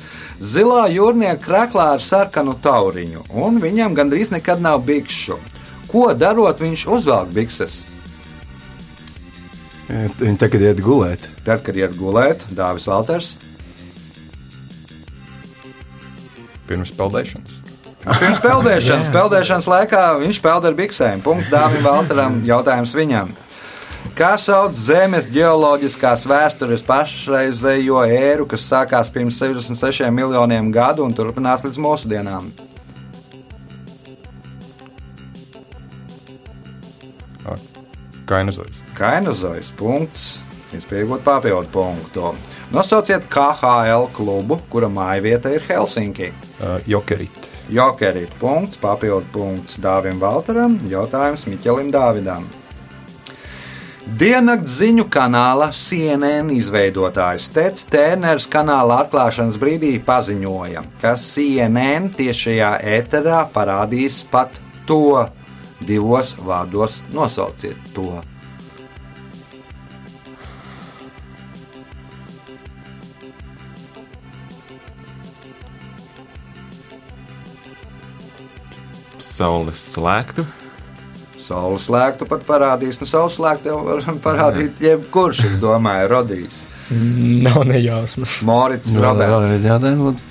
zilā 0.41 0.87
jūrnieka 0.89 1.37
krāklā 1.43 1.91
ar 1.93 2.01
sarkanu 2.01 2.55
tauriņu, 2.57 3.27
un 3.29 3.59
viņam 3.61 3.93
gandrīz 3.93 4.33
nekad 4.33 4.63
nav 4.65 4.81
bikšu. 4.87 5.37
Ko 5.91 6.07
darot, 6.17 6.63
viņš 6.63 6.87
uzvelk 6.89 7.29
bikses? 7.35 7.83
Viņi 9.85 10.39
tagad 10.41 10.65
iet 10.65 10.81
gulēt. 10.81 11.29
Tad, 11.45 11.61
kad 11.61 11.77
iet 11.77 11.93
gulēt, 11.93 12.41
Dāvis 12.57 12.89
Valters. 12.89 13.35
Pirms 16.65 16.89
peldēšanas. 16.97 17.61
Pirms 18.05 18.41
peldēšanas, 18.41 19.13
peldēšanas 19.19 19.69
laikā 19.69 20.05
viņš 20.25 20.41
peld 20.41 20.65
ar 20.65 20.77
biksēm. 20.81 21.21
Punkts 21.21 21.53
Dāvim 21.53 21.85
Valteram, 21.85 22.41
jautājums 22.49 22.97
viņam. 22.97 23.29
Kā 24.15 24.37
sauc 24.39 24.71
Zemes 24.79 25.25
geoloģiskās 25.27 26.21
vēstures 26.23 26.85
pašreizējo 26.87 27.99
ēru, 28.07 28.45
kas 28.47 28.63
sākās 28.63 29.09
pirms 29.11 29.35
66 29.41 30.07
miljoniem 30.07 30.69
gadu 30.71 31.03
un 31.03 31.11
turpinās 31.11 31.65
līdz 31.67 31.81
mūsdienām? 31.83 32.47
Kainozojs. 38.25 38.79
Kainozojs 38.95 39.75
punkts. 39.75 40.25
Iespēja 40.71 41.03
iegūt 41.03 41.27
papildu 41.27 41.67
punktu. 41.75 42.31
Nosauciet 42.71 43.27
KHL 43.27 44.07
klubu, 44.15 44.63
kura 44.71 44.87
mājvieta 44.87 45.51
ir 45.51 45.67
Helsinki. 45.67 46.31
Uh, 46.55 46.79
Jokerit. 46.87 47.51
Jokerīt 47.67 48.31
punkts, 48.39 48.79
papildu 48.79 49.27
punkts 49.35 49.75
Dāvim 49.83 50.23
Valteram, 50.23 50.79
jautājums 50.87 51.49
Miķelim 51.51 51.91
Dāvidam. 51.91 52.47
Diennakts 54.05 54.75
ziņu 54.77 55.07
kanāla 55.09 55.71
CNN 55.73 56.51
izveidotājs 56.53 57.47
Teds 57.49 57.87
Tērners 57.89 58.45
kanāla 58.53 58.99
atklāšanas 59.01 59.55
brīdī 59.57 59.95
paziņoja, 60.05 60.83
ka 61.01 61.15
CNN 61.17 62.11
tiešajā 62.13 62.69
ēterā 62.99 63.39
parādīs 63.55 64.19
pat 64.29 64.59
to. 64.85 65.25
Divos 65.81 66.35
vārdos 66.37 66.99
nosauciet 67.17 67.81
to. 67.97 68.21
Saules 79.17 79.81
slēgtu. 79.95 80.45
Saules 81.45 81.85
slēgtu 81.85 82.25
pat 82.29 82.45
parādīs. 82.47 82.97
Nu, 83.01 83.07
saules 83.09 83.35
slēgtu 83.37 83.69
jau 83.69 83.81
var 83.85 84.05
parādīt, 84.27 84.81
jebkurš, 84.81 85.43
es 85.51 85.59
domāju, 85.61 86.09
rodīs. 86.11 86.63
Nav 86.89 87.63
nejausmas. 87.65 88.39
Morits 88.45 88.93
Roberts. 89.01 90.23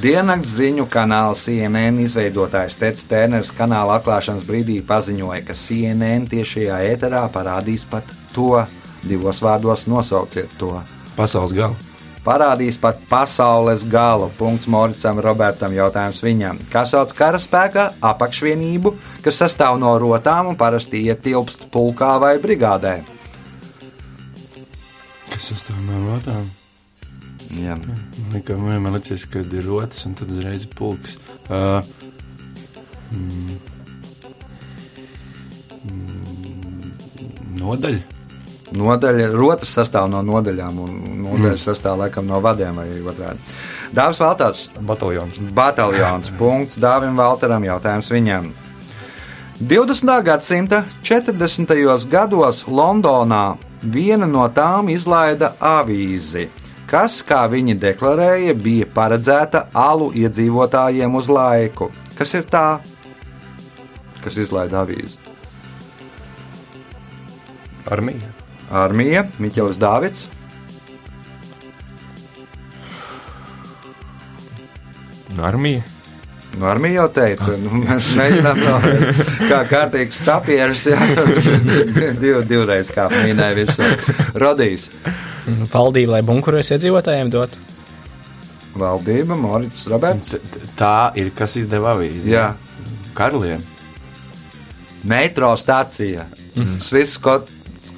Diennakts 0.00 0.52
ziņu 0.54 0.84
kanāla 0.90 1.34
CNN 1.34 1.98
izveidotājs 2.04 2.76
Tets 2.78 3.08
Tērners 3.10 3.50
kanāla 3.54 3.96
atklāšanas 3.98 4.46
brīdī 4.46 4.78
paziņoja, 4.86 5.42
ka 5.48 5.58
CNN 5.58 6.30
tiešajā 6.30 6.78
ēterā 6.92 7.26
parādīs 7.34 7.88
pat 7.90 8.06
to. 8.34 8.62
Divos 9.02 9.42
vārdos 9.42 9.88
nosauciet 9.90 10.58
to. 10.60 10.76
Pasaules 11.16 11.56
gala. 11.56 11.89
Parādīs 12.20 12.76
pat 12.76 12.98
pasaules 13.08 13.80
galu. 13.88 14.28
Punkts 14.36 14.68
Moricam 14.68 15.20
Robertam 15.24 15.72
jautājums 15.72 16.20
viņam. 16.20 16.58
Kā 16.72 16.84
sauc 16.88 17.14
karaspēka 17.16 17.86
apakšvienību, 18.04 18.92
kas 19.24 19.40
sastāv 19.40 19.78
no 19.80 19.94
rotām 20.02 20.52
un 20.52 20.60
parasti 20.60 21.00
ietilpst 21.08 21.70
pulkā 21.72 22.18
vai 22.20 22.34
brigādē? 22.42 22.98
Kas 25.32 25.48
sastāv 25.48 25.80
no 25.88 26.04
rotām? 26.10 26.44
Jā. 27.56 27.80
Man 27.80 28.92
liekas, 28.94 29.24
ka 29.26 29.40
ir 29.40 29.64
rotas 29.66 30.04
un 30.06 30.14
tad 30.18 30.30
uzreiz 30.30 30.68
pulks. 30.68 31.16
Uh, 31.48 31.80
mm, 33.16 33.58
mm, 35.88 36.96
nodaļa. 37.64 38.19
Nodaļa, 38.70 39.32
rotas 39.34 39.72
sastāv 39.74 40.06
no 40.12 40.20
nodaļām, 40.22 40.76
un 40.84 41.22
nodaļas 41.24 41.64
sastāv 41.72 41.98
laikam 42.04 42.28
no 42.28 42.38
vadiem 42.42 42.76
vai 42.78 42.86
otrādi. 43.02 43.42
Dāvis 43.94 44.20
Valtārs, 44.22 44.68
Bataljons. 44.78 45.40
bataljons, 45.54 46.30
punkts 46.38 46.78
Dāvim 46.78 47.18
Valtaram, 47.18 47.66
jautājums 47.66 48.10
viņam. 48.14 48.52
20. 49.60 50.22
gadsimta 50.24 50.84
40. 51.02 52.06
gados 52.08 52.62
Londonā 52.64 53.58
viena 53.82 54.28
no 54.30 54.46
tām 54.54 54.88
izlaida 54.88 55.52
avīzi, 55.60 56.46
kas, 56.88 57.20
kā 57.26 57.42
viņi 57.50 57.76
deklarēja, 57.82 58.54
bija 58.54 58.88
paredzēta 58.94 59.66
alu 59.76 60.12
iedzīvotājiem 60.16 61.14
uz 61.20 61.28
laiku. 61.28 61.90
Kas 62.16 62.32
ir 62.38 62.48
tā, 62.48 62.80
kas 64.24 64.40
izlaida 64.40 64.80
avīzi? 64.84 65.18
Armija. 67.90 68.39
Armija, 68.70 69.24
Miķelis 69.42 69.78
Dāvids. 69.82 70.26
Armija. 75.42 75.82
Nu, 76.58 76.66
armija 76.66 76.94
jau 77.04 77.08
teica, 77.14 77.52
nu, 77.62 77.70
mēs 77.84 78.08
mēģinām 78.18 78.58
no 78.58 78.78
kā 79.46 79.60
kārtīgs 79.70 80.18
sapieris, 80.26 80.82
jā, 80.90 80.98
div, 82.22 82.40
divreiz 82.50 82.90
kā 82.90 83.04
mīnēja 83.12 83.54
virsū. 83.60 83.86
Rodīs. 84.42 84.88
Valdība, 85.70 86.16
lai 86.16 86.22
bunkuros 86.26 86.72
iedzīvotājiem 86.74 87.30
dot. 87.30 87.54
Valdība, 88.74 89.38
Morits 89.38 89.86
Roberts. 89.90 90.34
Tā 90.78 91.12
ir 91.18 91.30
kas 91.38 91.54
izdeva 91.62 91.94
avīzi. 91.94 92.34
Jā. 92.34 92.48
Karliem. 93.14 93.62
Metro 95.10 95.52
stācija. 95.58 96.26
Swiss 96.82 97.14
Cot- 97.22 97.48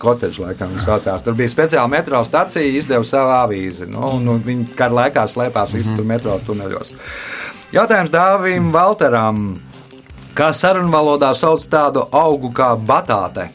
Cottage, 0.02 0.42
laikam, 0.42 0.74
saucās. 0.82 1.22
Tur 1.22 1.36
bija 1.38 1.52
speciāla 1.52 1.90
metro 1.90 2.20
stācija, 2.26 2.66
izdeva 2.78 3.06
savu 3.06 3.34
avīzi. 3.36 3.86
Nu, 3.90 4.16
un, 4.18 4.26
un 4.34 4.42
viņi 4.42 4.72
kara 4.78 5.04
laikā 5.04 5.28
slēpās 5.30 5.74
visi 5.76 5.94
tur 5.94 6.08
metro 6.08 6.34
tuneļos. 6.46 6.94
Jautājums 7.72 8.10
Dāvim 8.12 8.72
Valteram. 8.74 9.44
Kā 10.36 10.50
sarunvalodā 10.56 11.30
sauc 11.36 11.64
tādu 11.70 12.06
augu 12.16 12.50
kā 12.56 12.72
batāte? 12.76 13.50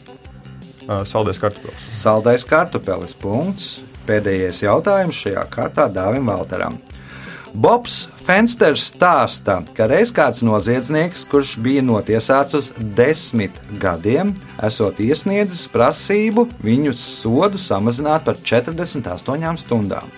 Saldēs 0.88 1.40
kartupēlis. 1.42 1.88
Saldais 2.00 2.46
kartupelis. 2.48 3.16
Punkts. 3.18 3.72
Pēdējais 4.08 4.62
jautājums 4.64 5.18
šajā 5.20 5.42
kārtā 5.52 5.84
Dāvim 5.92 6.30
Valteram. 6.30 6.78
Bobs 7.56 8.02
Fensters 8.26 8.82
stāsta, 8.90 9.62
ka 9.72 9.86
reiz 9.88 10.10
kāds 10.12 10.42
noziedznieks, 10.44 11.24
kurš 11.30 11.54
bija 11.64 11.80
notiesāts 11.84 12.56
uz 12.58 12.68
desmit 12.96 13.56
gadiem, 13.80 14.34
esot 14.64 15.00
iesniedzis 15.00 15.64
prasību 15.72 16.44
viņu 16.64 16.92
sodu 16.96 17.60
samazināt 17.60 18.26
par 18.28 18.36
48 18.44 19.62
stundām. 19.64 20.12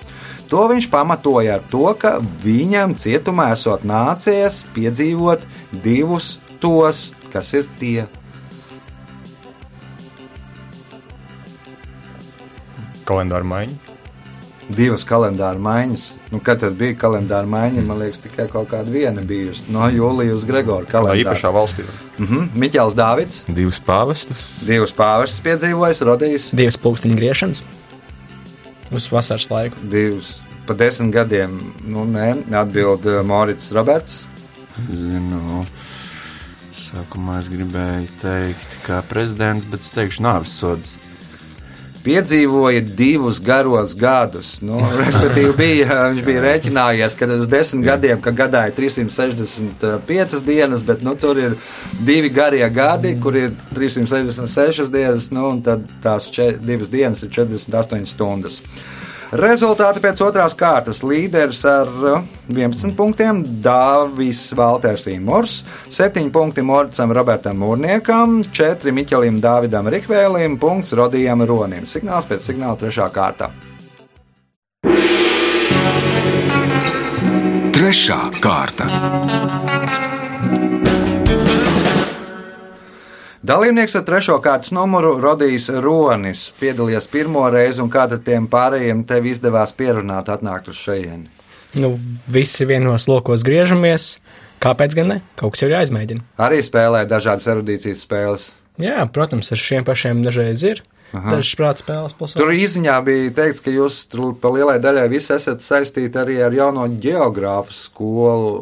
To 0.50 0.64
viņš 0.66 0.88
pamatoja 0.90 1.60
ar 1.60 1.66
to, 1.70 1.84
ka 1.94 2.16
viņam 2.42 2.96
cietumā 2.98 3.52
esot 3.54 3.84
nācies 3.86 4.64
piedzīvot 4.74 5.44
divus 5.84 6.40
tos, 6.58 7.12
kas 7.30 7.52
ir 7.54 7.70
tie. 7.78 8.08
Kalendāra 13.06 13.46
maiņa. 13.46 13.89
Divas 14.76 15.04
kalendāra 15.04 15.59
maiņas. 15.59 16.04
Nu, 16.30 16.38
kad 16.44 16.61
tad 16.62 16.76
bija 16.78 16.94
kalendāra 16.98 17.46
maiņa, 17.50 17.83
man 17.87 17.98
liekas, 18.02 18.20
tikai 18.22 18.46
kaut 18.52 18.68
kāda 18.70 18.90
viena 18.92 19.22
bijusi. 19.26 19.64
No 19.74 19.88
jūlijas 19.90 20.37
uz 20.40 20.44
Gregora 20.48 20.87
Tā 20.87 20.92
kalendāra. 20.92 21.24
īpašā 21.24 21.50
valstī. 21.54 21.85
Mm 22.18 22.26
-hmm. 22.26 22.48
Miķels 22.54 22.94
Dāvids, 22.94 23.42
Divas 23.48 23.80
pāvestus. 23.87 24.66
divas 24.66 24.92
pāvestus 24.92 25.40
piedzīvojis, 25.42 26.00
rodījis 26.06 26.50
Divas 26.54 26.76
pulksteņa 26.76 27.16
griešanas 27.16 27.64
uz 28.92 29.09
vasaras 29.12 29.50
laiku. 29.50 29.76
divus 29.83 30.40
pa 30.66 30.74
desmit 30.74 31.12
gadiem. 31.14 31.72
Nu, 31.87 32.04
nē, 32.04 32.54
atbild 32.54 33.06
eh, 33.06 33.22
Morits 33.22 33.72
Roberts. 33.72 34.24
Zinu, 34.88 35.66
sākumā 36.74 37.40
es 37.40 37.48
gribēju 37.48 38.09
teikt, 38.22 38.76
ka 38.87 39.02
prezidents, 39.09 39.64
bet 39.64 39.80
es 39.80 39.90
teikšu, 39.90 40.22
nāves 40.22 40.46
sods. 40.46 40.98
Piedzīvoja 42.00 42.80
divus 42.96 43.36
garos 43.44 43.92
gadus. 43.98 44.54
Nu, 44.64 44.78
respektīvi, 45.00 45.52
bija, 45.58 45.98
viņš 46.12 46.22
bija 46.24 46.44
rēķinājies, 46.46 47.16
ka 47.18 47.28
uz 47.36 47.48
desmit 47.50 47.84
gadiem, 47.90 48.22
ka 48.24 48.32
gadā 48.36 48.66
ir 48.70 48.76
365 48.78 50.40
dienas, 50.46 50.84
bet 50.86 51.04
nu, 51.04 51.12
tur 51.20 51.40
ir 51.40 51.58
divi 52.06 52.32
garie 52.32 52.64
gadi, 52.72 53.16
kur 53.20 53.36
ir 53.36 53.52
366 53.76 54.88
dienas, 54.92 55.28
nu, 55.34 55.44
un 55.52 55.60
tad 55.66 55.84
tās 56.04 56.30
če, 56.32 56.54
divas 56.64 56.88
dienas 56.92 57.26
ir 57.26 57.34
48 57.36 58.08
stundas. 58.08 58.62
Rezultāti 59.30 60.00
pēc 60.02 60.18
otrās 60.26 60.56
kārtas 60.58 61.04
līderis 61.06 61.60
ar 61.68 61.86
uh, 61.86 62.22
11 62.50 62.96
punktiem 62.98 63.44
Dāvis 63.62 64.48
Valters 64.58 65.06
Imors, 65.06 65.60
7 65.94 66.32
punkti 66.34 66.64
Moricam 66.66 67.14
Robertam 67.14 67.62
Mūrniekam, 67.62 68.40
4 68.50 68.90
Miķelim 68.90 69.38
Dāvidam 69.38 69.86
Rikvēlim, 69.94 70.58
punkts 70.58 70.90
Rodijam 70.98 71.46
Ronim. 71.46 71.86
Signāls 71.86 72.26
pēc 72.26 72.50
signāla 72.50 72.74
trešā 72.82 73.06
kārta. 73.14 73.52
Trešā 77.70 78.22
kārta. 78.42 78.90
Dalībnieks 83.40 83.94
ar 83.96 84.03
trešo 84.05 84.35
kārtas 84.44 84.68
numuru 84.76 85.14
Rodijs 85.16 85.70
Ronis 85.81 86.42
piedalījās 86.61 87.07
pirmo 87.09 87.46
reizi, 87.48 87.81
un 87.81 87.88
kā 87.88 88.03
tad 88.11 88.20
tiem 88.26 88.44
pārējiem 88.53 89.00
tev 89.09 89.24
izdevās 89.31 89.72
pierunāt 89.72 90.29
atnākt 90.29 90.68
uz 90.68 90.76
šejieni? 90.76 91.31
Nu, 91.81 91.94
visi 92.29 92.66
vienos 92.68 93.07
lokos 93.09 93.40
griežamies. 93.46 94.18
Kāpēc 94.61 94.92
gan 94.98 95.09
ne? 95.09 95.16
Kaut 95.40 95.55
kas 95.55 95.62
jau 95.64 95.70
ir 95.70 95.79
jāizmēģina. 95.79 96.26
Arī 96.44 96.59
spēlē 96.66 97.07
dažādas 97.09 97.46
erudīcijas 97.48 98.03
spēles. 98.05 98.50
Jā, 98.81 99.07
protams, 99.09 99.48
ar 99.57 99.62
šiem 99.62 99.88
pašiem 99.88 100.20
dažreiz 100.26 100.66
ir. 100.68 100.83
Dažas 101.14 101.55
prāta 101.57 101.81
spēles 101.81 102.12
Tur 102.12 102.26
pasaulē. 102.26 102.59
īsiņā 102.66 102.98
bija 103.09 103.33
teikts, 103.40 103.64
ka 103.64 103.72
jūs 103.72 104.03
tur 104.12 104.35
pa 104.37 104.53
lielai 104.53 104.76
daļai 104.85 105.07
visi 105.11 105.33
esat 105.35 105.64
saistīti 105.64 106.20
arī 106.20 106.37
ar 106.44 106.53
jauno 106.55 106.85
geogrāfu 106.92 107.72
skolu. 107.72 108.53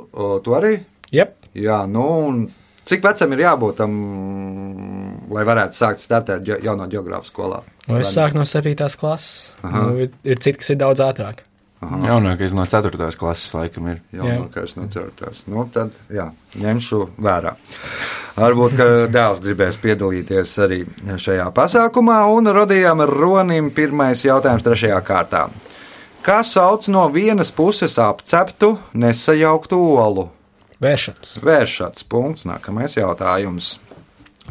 Tu 0.46 0.54
arī? 0.54 0.72
Jep. 1.10 1.34
Jā, 1.58 1.82
nu, 1.90 2.06
un 2.30 2.40
cik 2.88 3.04
vecam 3.04 3.34
ir 3.36 3.44
jābūt 3.44 3.80
tam, 3.82 3.98
lai 5.34 5.44
varētu 5.48 5.76
sākt 5.76 6.02
startēt 6.02 6.48
jauno 6.64 6.88
geogrāfu 6.90 7.30
skolā? 7.30 7.60
Nu, 7.88 7.98
es 8.00 8.14
sāku 8.16 8.40
no 8.40 8.46
7. 8.48 8.74
klases. 9.00 9.52
Nu, 9.64 9.92
ir, 10.06 10.14
ir 10.24 10.40
citi, 10.40 10.58
kas 10.62 10.74
ir 10.74 10.80
daudz 10.80 11.04
ātrāk. 11.04 11.44
Jaunākais 11.78 12.54
no 12.58 12.64
4. 12.66 13.10
klases 13.18 13.52
laikam 13.54 13.86
ir. 13.92 14.00
Jaunākais 14.14 14.74
no 14.74 14.88
ceturtās. 14.90 15.44
Nu, 15.46 15.62
tad, 15.72 15.92
jā, 16.10 16.26
ņemšu 16.58 17.04
vērā. 17.22 17.52
Varbūt, 18.38 18.74
ka 18.78 18.86
dēls 19.10 19.42
gribēs 19.42 19.78
piedalīties 19.82 20.56
arī 20.62 20.80
šajā 21.18 21.46
pasākumā, 21.54 22.18
un 22.34 22.50
radījām 22.54 23.04
Ronim 23.10 23.70
pirmais 23.74 24.24
jautājums 24.26 24.66
trešajā 24.66 24.98
kārtā. 25.06 25.46
Kā 26.22 26.40
sauc 26.42 26.88
no 26.90 27.06
vienas 27.14 27.54
puses 27.54 27.94
apceptu, 28.02 28.74
nesajauktu 28.98 29.78
olu? 30.02 30.26
Vēršats. 30.78 31.40
Vēršats 31.42 32.04
punkts, 32.06 32.44
nākamais 32.46 32.94
jautājums. 32.94 33.78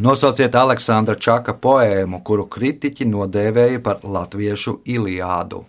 Nosauciet 0.04 0.54
Aleksandra 0.60 1.16
Čaka 1.16 1.56
poēmu, 1.58 2.20
kuru 2.28 2.46
kritiķi 2.52 3.08
nodēvēja 3.10 3.80
par 3.82 4.04
latviešu 4.04 4.82
Iliādu. 4.86 5.64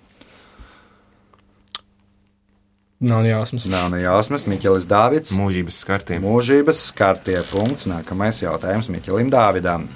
Nav 2.99 3.27
jausmas. 3.27 3.69
Nav 3.71 3.93
ne 3.93 4.03
jausmas, 4.03 4.49
Miķelis 4.51 4.89
Dāvids. 4.91 5.31
Mūžības 5.39 5.77
skartiem. 5.85 6.25
Mūžības 6.27 6.81
skartie 6.91 7.39
punkts. 7.53 7.87
Nākamais 7.87 8.43
jautājums 8.43 8.91
Miķelim 8.91 9.31
Dāvidam. 9.31 9.87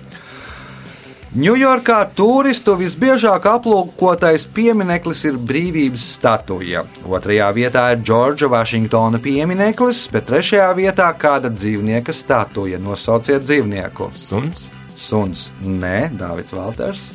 Ņujorkā 1.33 2.11
turistu 2.13 2.75
visbiežāk 2.77 3.47
aplūkotais 3.49 4.43
piemineklis 4.53 5.23
ir 5.31 5.39
brīvības 5.41 6.05
statuja. 6.19 6.83
Otrajā 7.09 7.47
vietā 7.57 7.87
ir 7.95 8.03
Džordža 8.05 8.51
Vašingtona 8.53 9.17
piemineklis, 9.25 10.03
bet 10.13 10.29
trešajā 10.29 10.69
vietā 10.77 11.09
kāda 11.17 11.49
dzīvnieka 11.49 12.13
statuja. 12.13 12.77
Nosauciet 12.85 13.49
dzīvnieku. 13.49 14.11
Suns. 14.13 14.67
Suns. 14.93 15.49
Nē, 15.65 16.13
Dāvids 16.21 16.53
Valters. 16.53 17.09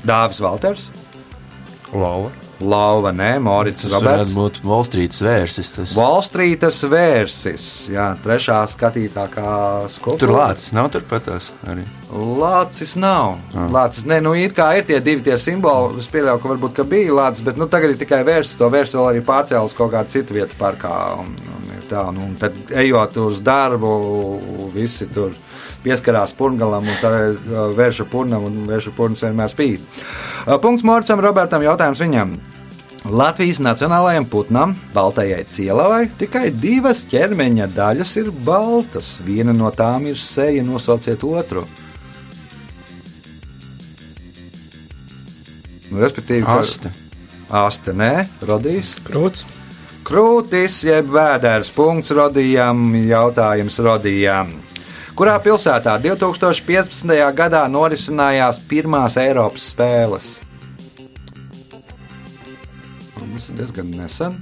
Dāvis 0.00 0.40
Valters. 0.40 0.88
Lauva. 1.92 2.47
Lauva, 2.60 3.12
nē, 3.14 3.36
Morits 3.38 3.84
Tas 3.84 3.92
Roberts. 3.92 4.32
varētu 4.32 4.34
būt 4.34 4.56
Volstrītas 4.66 5.20
vērsis. 5.22 5.68
Tas. 5.76 5.92
Volstrītas 5.94 6.80
vērsis. 6.90 7.66
Jā, 7.94 8.08
trešā 8.24 8.58
skatītākā 8.72 9.52
skulptūra. 9.94 10.18
Tur 10.24 10.34
lācis 10.34 10.72
nav 10.74 10.90
turpatās 10.90 11.52
arī. 11.70 11.84
Lācis 12.10 12.96
nav. 12.98 13.36
Lācis, 13.54 14.06
ne, 14.10 14.18
nu, 14.24 14.34
it 14.34 14.56
kā 14.56 14.72
ir 14.78 14.88
tie 14.88 14.98
divi 15.04 15.22
tie 15.22 15.38
simboli. 15.38 16.00
Es 16.02 16.10
pieļauju, 16.10 16.42
ka 16.42 16.52
varbūt 16.54 16.74
ka 16.80 16.86
bija 16.88 17.14
lācis, 17.14 17.44
bet 17.46 17.60
nu, 17.60 17.68
tagad 17.70 17.94
ir 17.94 18.00
tikai 18.00 18.24
vērsts. 18.26 18.58
To 18.58 18.70
vērsts 18.74 18.98
vēl 18.98 19.10
arī 19.12 19.22
pārcēlus 19.28 19.76
kaut 19.78 19.92
kādā 19.94 20.10
citu 20.10 20.34
vietu 20.34 20.58
parkā. 20.58 20.94
Un, 21.22 21.36
un 21.38 21.84
tā, 21.90 22.08
nu, 22.10 22.26
un 22.26 22.34
tad 22.40 22.58
ejot 22.74 23.20
uz 23.22 23.42
darbu, 23.44 23.92
visi 24.74 25.06
tur 25.14 25.36
pieskarās 25.84 26.34
purgalam 26.36 26.86
un 26.86 27.00
tā 27.02 27.12
uh, 27.30 27.58
vērša 27.76 28.06
purnam, 28.10 28.46
un 28.48 28.62
vērša 28.68 28.94
purns 28.96 29.24
vienmēr 29.26 29.52
spīd. 29.52 29.82
Uh, 30.46 30.56
Punkts 30.62 30.86
Morcam, 30.86 31.22
Robertam, 31.24 31.64
jautājums 31.66 32.02
viņam. 32.04 32.38
Latvijas 33.08 33.60
nacionālajam 33.62 34.26
putnam, 34.28 34.74
baltajai 34.92 35.44
cielavai, 35.48 36.08
tikai 36.18 36.48
divas 36.50 37.04
ķermeņa 37.08 37.68
daļas 37.72 38.16
ir 38.20 38.32
baltas. 38.44 39.14
Viena 39.24 39.54
no 39.56 39.70
tām 39.72 40.08
ir 40.10 40.18
seja, 40.18 40.64
nosauciet 40.66 41.22
otru. 41.24 41.62
Nu, 45.88 46.02
respektīvi, 46.02 46.44
Aste. 46.44 46.92
Aste, 47.48 47.94
nē, 47.96 48.26
radīs. 48.44 48.96
Krūts. 49.06 49.46
Krūtis, 50.08 50.82
jeb 50.88 51.10
vēders, 51.12 51.70
punkts 51.76 52.12
radījām, 52.16 52.90
jautājums 53.08 53.76
radījām. 53.84 54.54
Kurā 55.18 55.32
pilsētā 55.42 55.96
2015. 55.98 57.10
gadā 57.34 57.64
norisinājās 57.66 58.60
pirmās 58.70 59.16
Eiropas 59.18 59.64
spēles? 59.72 60.28
Tas 63.16 63.48
ir 63.50 63.58
diezgan 63.58 63.90
nesen. 63.98 64.38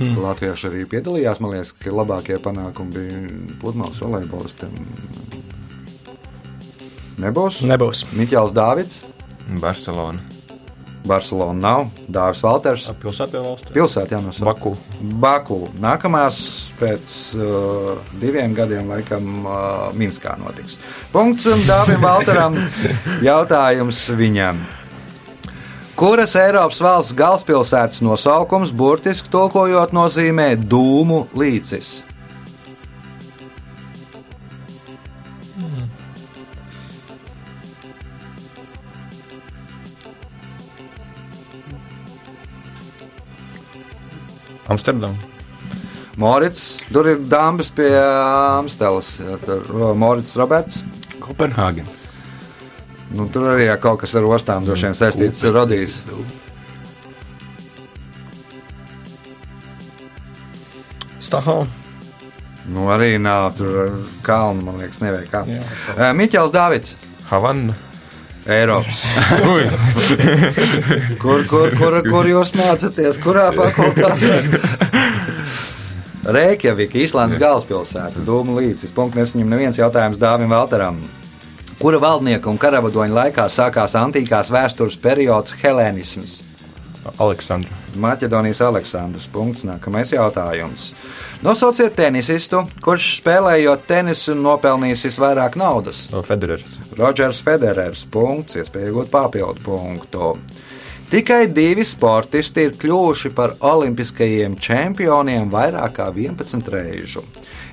Hmm. 0.00 0.18
Latvieši 0.24 0.66
arī 0.72 0.82
piedalījās. 0.90 1.38
Man 1.38 1.54
liekas, 1.54 1.70
ka 1.78 1.94
labākie 1.94 2.40
panākumi 2.42 2.96
bija 2.98 3.22
pludmales 3.62 4.02
volejbolistiem. 4.02 4.74
Nebūs. 7.22 7.62
Nebūs. 7.70 8.08
Miķels 8.18 8.58
Dāvids, 8.58 9.04
Barcelona. 9.62 10.31
Barcelona 11.06 11.58
nav, 11.58 11.86
Dāvis 12.10 12.42
Valters. 12.44 12.84
Pilsētā 13.02 13.38
jau 13.40 13.46
valsts. 13.46 13.72
Pilsēta 13.74 14.16
jānosaka. 14.16 14.46
Baku. 14.46 14.74
Baku. 15.22 15.58
Nākamās 15.82 16.38
pēc 16.78 17.16
uh, 17.38 17.96
diviem 18.22 18.54
gadiem, 18.56 18.92
laikam, 18.92 19.32
uh, 19.42 19.88
Minskā 19.98 20.36
notiks. 20.40 20.78
Punkts 21.14 21.48
Dāvim 21.66 22.02
Valteram. 22.08 22.60
Jautājums 23.24 24.04
viņam. 24.18 24.62
Kuras 25.98 26.32
Eiropas 26.40 26.80
valsts 26.82 27.14
galvaspilsētas 27.14 28.00
nosaukums 28.02 28.72
burtiski 28.74 29.30
tulkojot 29.30 29.92
nozīmē 29.94 30.54
dūmu 30.56 31.26
līcis? 31.36 31.98
Amsterdam. 44.72 45.16
Morits, 46.20 46.76
tur 46.92 47.08
ir 47.08 47.22
dāmas 47.24 47.70
pie 47.72 47.88
Amstelas. 47.96 49.14
Jā, 49.22 49.38
Tur 49.46 49.68
o, 49.72 49.92
Morits 49.96 50.34
Roberts. 50.36 50.82
Kopenhāgen. 51.22 51.88
Nu, 53.12 53.28
tur 53.32 53.50
arī 53.52 53.68
ir 53.68 53.78
kaut 53.80 54.00
kas 54.02 54.14
ar 54.16 54.26
ostām 54.28 54.64
droši 54.64 54.88
vien 54.88 54.96
saistīts 54.96 55.40
ar 55.48 55.56
Rodīs. 55.56 56.00
Stahol. 61.22 61.64
Nu, 62.72 62.86
arī 62.94 63.16
nav 63.20 63.52
tur 63.58 63.96
kalnu, 64.24 64.64
man 64.66 64.78
liekas, 64.80 65.00
nevajag 65.02 65.30
kā. 65.32 65.42
Jā. 65.50 65.62
Uh, 65.96 66.10
Miķels 66.16 66.52
Dāvids. 66.54 66.94
Havana. 67.30 67.74
Eiropas. 68.46 69.02
Kur, 71.22 71.44
kur, 71.46 71.70
kur, 71.78 71.98
kur 72.02 72.26
jūs 72.26 72.50
mācāties? 72.58 73.18
Kurā 73.22 73.50
fakultātē? 73.54 74.40
Reikjavika, 76.36 76.98
Īslandes 77.02 77.40
galvaspilsēta, 77.42 78.22
Dūmu 78.26 78.56
līcis. 78.60 78.94
Punkts 78.94 79.18
nesaņem 79.18 79.50
neviens 79.50 79.78
jautājums 79.78 80.20
Dāvim 80.22 80.50
Valteram. 80.54 81.00
Kura 81.82 81.98
valdnieka 82.02 82.50
un 82.50 82.60
karavadoņa 82.62 83.16
laikā 83.18 83.48
sākās 83.50 83.96
antīkās 83.98 84.52
vēstures 84.54 84.98
periods 85.02 85.56
Helēnisms? 85.62 86.40
Aleksandra. 87.18 87.81
Maķedonijas 88.00 88.62
Aleksandrs. 88.66 89.28
Punkts. 89.32 89.66
Nākamais 89.68 90.12
jautājums. 90.14 90.92
Nosauciet 91.44 91.96
tenisistu, 91.98 92.64
kurš 92.84 93.08
spēlējot 93.20 93.86
tenisu 93.88 94.36
nopelnījis 94.38 95.06
visvairāk 95.10 95.58
naudas. 95.60 96.06
Federers. 96.26 96.78
Rodžers 96.98 97.42
Federers. 97.44 98.04
Punkts, 98.12 98.56
iespēja 98.60 98.92
iegūt 98.92 99.12
papildu 99.12 99.64
punktu. 99.66 100.34
Tikai 101.12 101.42
divi 101.52 101.84
sportisti 101.84 102.62
ir 102.64 102.76
kļuvuši 102.80 103.34
par 103.36 103.58
olimpiskajiem 103.68 104.54
čempioniem 104.56 105.50
vairāk 105.52 105.98
kā 105.98 106.06
11 106.08 106.70
reižu. 106.72 107.20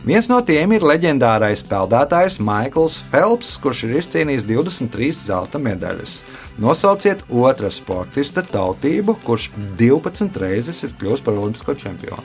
Viens 0.03 0.27
no 0.31 0.41
tiem 0.43 0.73
ir 0.75 0.83
leģendārais 0.83 1.63
peldētājs 1.67 2.41
Maikls 2.43 2.97
Phelps, 3.11 3.53
kurš 3.63 3.85
ir 3.87 3.97
izcīnījis 3.99 4.45
23 4.47 5.09
zelta 5.23 5.59
medaļas. 5.59 6.19
Nosauciet 6.59 7.21
otra 7.31 7.69
sportista 7.71 8.43
tautību, 8.43 9.15
kurš 9.23 9.49
12 9.79 10.35
reizes 10.41 10.83
ir 10.83 10.95
kļuvis 10.99 11.23
par 11.23 11.37
olimpisko 11.39 11.75
čempionu. 11.79 12.23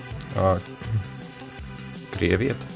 Krievieta. 2.15 2.67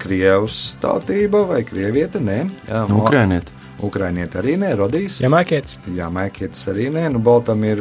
Krievijas 0.00 0.76
tautība 0.80 1.42
vai 1.48 1.62
krieviete? 1.68 2.20
Nē, 2.24 2.38
Jā, 2.68 2.86
Nu, 2.88 3.02
Ukrainiet. 3.04 3.50
Ukrainieti 3.80 4.38
arī 4.40 4.56
nē, 4.60 4.74
Rodīs. 4.76 5.20
Jamaikietis. 5.20 5.76
Jā, 5.96 6.08
Maikietis 6.12 6.68
arī 6.68 6.88
nē, 6.92 7.08
nu 7.12 7.18
Boltam 7.18 7.64
ir. 7.64 7.80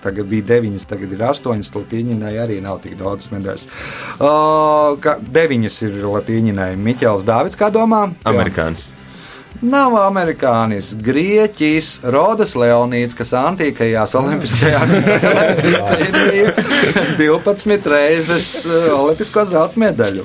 Tagad 0.00 0.30
bija 0.30 0.46
deviņas, 0.48 0.86
tagad 0.88 1.10
ir 1.12 1.20
astoņas. 1.20 1.70
Latīņai 1.76 2.30
arī 2.40 2.56
nav 2.64 2.78
tik 2.80 2.94
daudz 2.96 3.26
medaļas. 3.34 3.66
Uh, 4.16 4.96
ka, 5.04 5.18
deviņas 5.20 5.76
ir 5.84 5.98
Latīņai. 6.08 6.70
Miķels 6.80 7.26
Dārvids, 7.28 7.58
kā 7.60 7.68
domā? 7.74 8.06
Amerikānis. 8.24 8.94
Nav 9.60 9.92
amerikānis, 10.00 10.94
grieķis, 11.04 11.98
Rodas 12.08 12.54
Leonīds, 12.56 13.12
kas 13.16 13.34
antīkajās 13.36 14.14
olimpiskajās 14.16 14.94
spēlēs 14.94 15.60
izcīnīja 15.68 16.54
12 17.18 17.90
reizes 17.92 18.48
eh, 18.64 18.86
olimpisko 18.96 19.44
zelta 19.50 19.82
medaļu. 19.82 20.24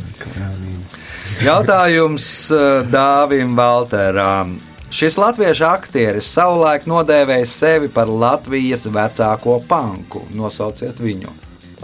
Jautājums 1.43 2.29
eh, 2.55 2.63
Dāvim 2.87 3.57
Valteram. 3.59 4.55
Šis 4.95 5.19
latviešu 5.19 5.67
aktieris 5.67 6.31
savulaik 6.31 6.87
nodēvēja 6.87 7.51
sevi 7.51 7.91
par 7.91 8.07
Latvijas 8.07 8.87
vecāko 8.87 9.59
panku. 9.67 10.23
Nosauciet 10.31 11.03
viņu. 11.03 11.35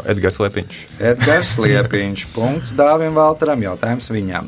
Edgars 0.07 0.39
Lepiņš. 0.39 0.83
Edgars 1.03 1.57
Liepiņš. 1.59 2.29
Punkts 2.31 2.71
Dāvim 2.79 3.19
Valteram. 3.19 3.67
Jautājums 3.67 4.07
viņam. 4.15 4.47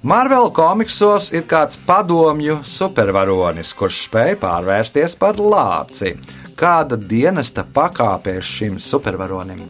Marvel 0.00 0.48
komiksos 0.56 1.26
ir 1.36 1.42
kāds 1.44 1.76
padomju 1.84 2.62
supervaronis, 2.64 3.74
kurš 3.76 4.06
spēj 4.06 4.38
pārvērsties 4.40 5.16
par 5.20 5.36
lāci. 5.36 6.14
Kāda 6.56 6.96
dienesta 6.96 7.66
pakāpēs 7.68 8.48
šim 8.48 8.78
supervaronim? 8.80 9.60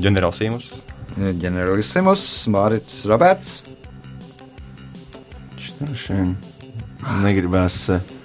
Ģenerālis 0.00 0.40
Sīmus. 0.40 0.70
Ģenerālissimus, 1.16 2.24
Mārcis 2.52 3.04
Roberts. 3.08 3.54
Droši 5.76 6.16
vien 6.16 6.36
negribās 7.20 7.82
uh, 7.92 8.15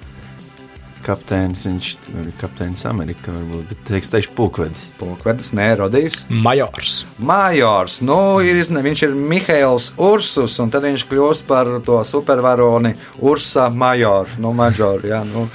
kapteinis, 1.05 1.65
viņš 1.67 1.89
ir 2.21 2.27
kapteinis 2.41 2.83
Amerikā, 2.89 3.33
varbūt, 3.33 3.69
bet 3.71 3.83
teiks, 3.89 4.11
teikšu 4.13 4.35
pulkvedis. 4.37 4.87
Pulkvedis, 4.99 5.51
nē, 5.57 5.67
Rodijs. 5.79 6.21
Majors. 6.29 7.01
Majors, 7.17 7.99
nu, 8.05 8.19
ir, 8.45 8.61
viņš 8.61 9.05
ir 9.07 9.15
Mihails 9.15 9.91
Ursus, 10.01 10.57
un 10.63 10.73
tad 10.73 10.85
viņš 10.87 11.07
kļūst 11.09 11.47
par 11.49 11.69
to 11.85 12.01
supervaroni 12.07 12.93
Ursa 13.19 13.69
Majoru. 13.69 14.39
Nu, 14.41 14.53
Major, 14.57 15.03
jā, 15.05 15.23
nu. 15.27 15.47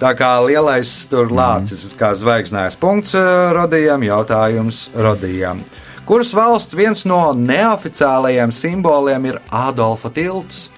Tā 0.00 0.14
kā 0.16 0.30
lielais 0.40 0.88
tur 1.12 1.28
lācis, 1.28 1.82
kā 2.00 2.14
zvaigznājs 2.16 2.78
punkts 2.80 3.12
eh, 3.18 3.50
Rodijam, 3.52 4.00
jautājums 4.06 4.86
Rodijam. 4.96 5.60
Kuras 6.08 6.32
valsts 6.34 6.74
viens 6.74 7.04
no 7.04 7.20
neoficiālajiem 7.36 8.50
simboliem 8.50 9.28
ir 9.28 9.36
Adolfa 9.52 10.08
tilts? 10.10 10.70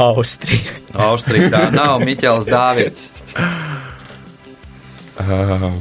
Austrija. 0.00 0.72
Austrija 1.06 1.50
tā 1.52 1.62
nav 1.74 2.00
Miķels 2.06 2.46
Dāvids. 2.48 3.08
Um, 5.20 5.76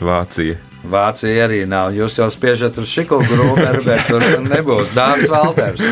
Vācija. 0.00 0.56
Vācija 0.88 1.46
arī 1.48 1.64
nav. 1.68 1.90
Jūs 1.96 2.20
jau 2.20 2.28
spiežat 2.30 2.78
uz 2.78 2.86
šiklu 2.92 3.18
grūmeru, 3.26 3.82
bet 3.84 4.06
tur 4.08 4.22
nebūs 4.46 4.92
Dāvids 4.96 5.32
Valters. 5.32 5.82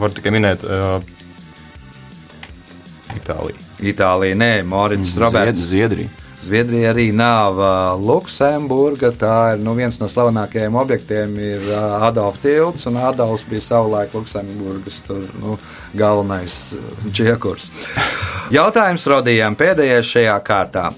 Var 0.00 0.16
tikai 0.16 0.32
minēt 0.34 0.64
uh, 0.66 0.98
Itāliju. 3.14 3.60
Itālija, 3.86 4.34
nē, 4.40 4.50
Morits 4.66 5.14
Roberts. 5.22 5.60
Zied- 5.62 5.70
Zviedrija. 5.70 6.10
Zviedrija 6.44 6.92
arī 6.92 7.08
nav 7.16 7.58
Luksemburga. 8.00 9.10
Tā 9.16 9.54
ir 9.54 9.62
nu, 9.64 9.72
viens 9.78 9.96
no 10.00 10.08
slavenākajiem 10.10 10.76
objektiem, 10.76 11.36
ir 11.40 11.68
Adolfs 12.04 12.42
Tilts. 12.44 12.86
Adolfs 12.88 13.46
bija 13.48 13.64
savulaik 13.64 14.14
Luksemburgas 14.14 15.00
tur, 15.06 15.24
nu, 15.40 15.58
galvenais 15.96 16.58
čiekurs. 17.14 17.70
Jautājums 18.52 19.06
Rodijam 19.08 19.56
pēdējais 19.56 20.10
šajā 20.16 20.40
kārtā. 20.44 20.90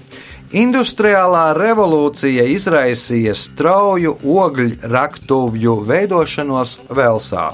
Industriālā 0.55 1.51
revolūcija 1.57 2.45
izraisīja 2.47 3.33
strauju 3.35 4.13
ogļu 4.23 4.77
raktuvju 4.87 5.73
veidošanos 5.89 6.77
Velsā. 6.87 7.49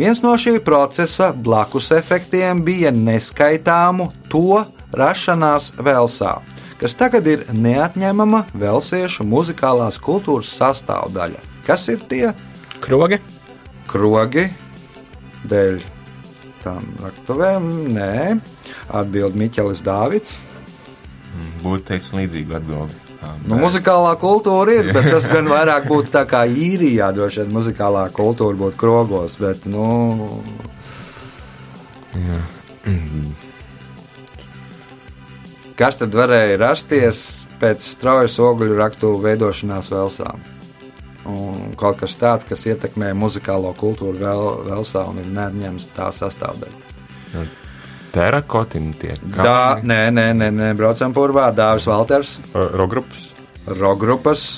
Viens 0.00 0.22
no 0.24 0.32
šī 0.40 0.54
procesa 0.64 1.34
blakus 1.36 1.90
efektiem 1.92 2.62
bija 2.64 2.94
neskaitāmu 2.96 4.08
to 4.32 4.62
rašanās 4.96 5.74
Velsā, 5.76 6.38
kas 6.80 6.96
tagad 6.96 7.26
ir 7.28 7.44
neatņemama 7.52 8.46
velsiešu 8.56 9.26
muzikālās 9.28 10.00
kultūras 10.00 10.50
sastāvdaļa. 10.56 11.42
Kas 11.66 11.86
ir 11.92 12.00
tie 12.08 12.30
Krogi. 12.80 13.20
krogi 13.90 14.46
dēļ 15.50 15.82
tām 16.64 16.88
raktuvēm? 17.04 17.68
Nē, 17.92 18.40
atbild 18.88 19.36
Miķelis 19.36 19.84
Dāvids. 19.84 20.38
Būtu 21.60 21.92
teicis 21.92 22.14
līdzīgu 22.16 22.56
atbildi. 22.58 22.98
Nu, 23.44 23.58
muzikālā 23.60 24.14
kultūra 24.16 24.78
ir, 24.80 24.90
bet 24.96 25.10
tas 25.12 25.26
gan 25.28 25.48
vairāk 25.52 25.84
būtu 25.90 26.14
tā 26.14 26.24
kā 26.28 26.46
īrijā, 26.48 27.10
droši 27.12 27.42
vien 27.42 27.52
muzikālā 27.58 28.06
kultūra 28.16 28.56
būtu 28.56 28.80
krogos, 28.80 29.36
bet, 29.42 29.68
nu, 29.68 29.84
kas 35.80 36.00
tad 36.00 36.14
varēja 36.16 36.58
rasties 36.60 37.24
pēc 37.60 37.84
straujas 37.84 38.36
ogļu 38.42 38.76
raktuvu 38.76 39.22
veidošanās 39.24 39.88
Velsā? 39.92 40.34
Un 41.30 41.74
kaut 41.78 42.00
kas 42.00 42.16
tāds, 42.20 42.46
kas 42.48 42.64
ietekmē 42.68 43.12
muzikālo 43.16 43.72
kultūru 43.78 44.16
vēl, 44.20 44.46
Velsā 44.68 45.04
un 45.08 45.20
ir 45.22 45.28
neatņemams 45.32 45.90
tā 45.96 46.08
sastāvdaļa. 46.16 47.48
Terakotini 48.10 48.96
tie 48.98 49.12
Tā, 49.36 49.78
nē, 49.86 50.00
nē, 50.10 50.30
nē, 50.34 50.48
nē, 50.50 50.70
braucam 50.78 51.14
purvā, 51.14 51.50
Dāvis 51.54 51.86
Valters. 51.86 52.38
Uh, 52.50 52.66
Rogrupas. 52.74 53.28
Rokgrupas. 53.70 54.48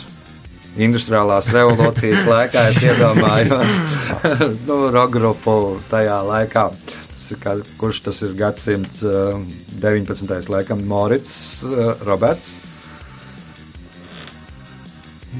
Industriālās 0.81 1.51
revolūcijas 1.53 2.25
laikā 2.25 2.63
es 2.71 2.79
iedomājos 2.81 3.75
nu, 4.69 4.79
rokgrupu 4.95 5.57
tajā 5.91 6.17
laikā. 6.25 6.71
Ir 6.73 7.02
kā, 7.41 7.57
kurš 7.81 8.03
tas 8.09 8.23
ir 8.27 8.35
gadsimts 8.39 9.03
eh, 9.07 9.41
19. 9.83 10.51
laikam, 10.53 10.85
Morits, 10.89 11.35
eh, 11.65 12.05
Roberts. 12.07 12.57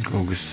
Kaut 0.07 0.31
kas, 0.31 0.47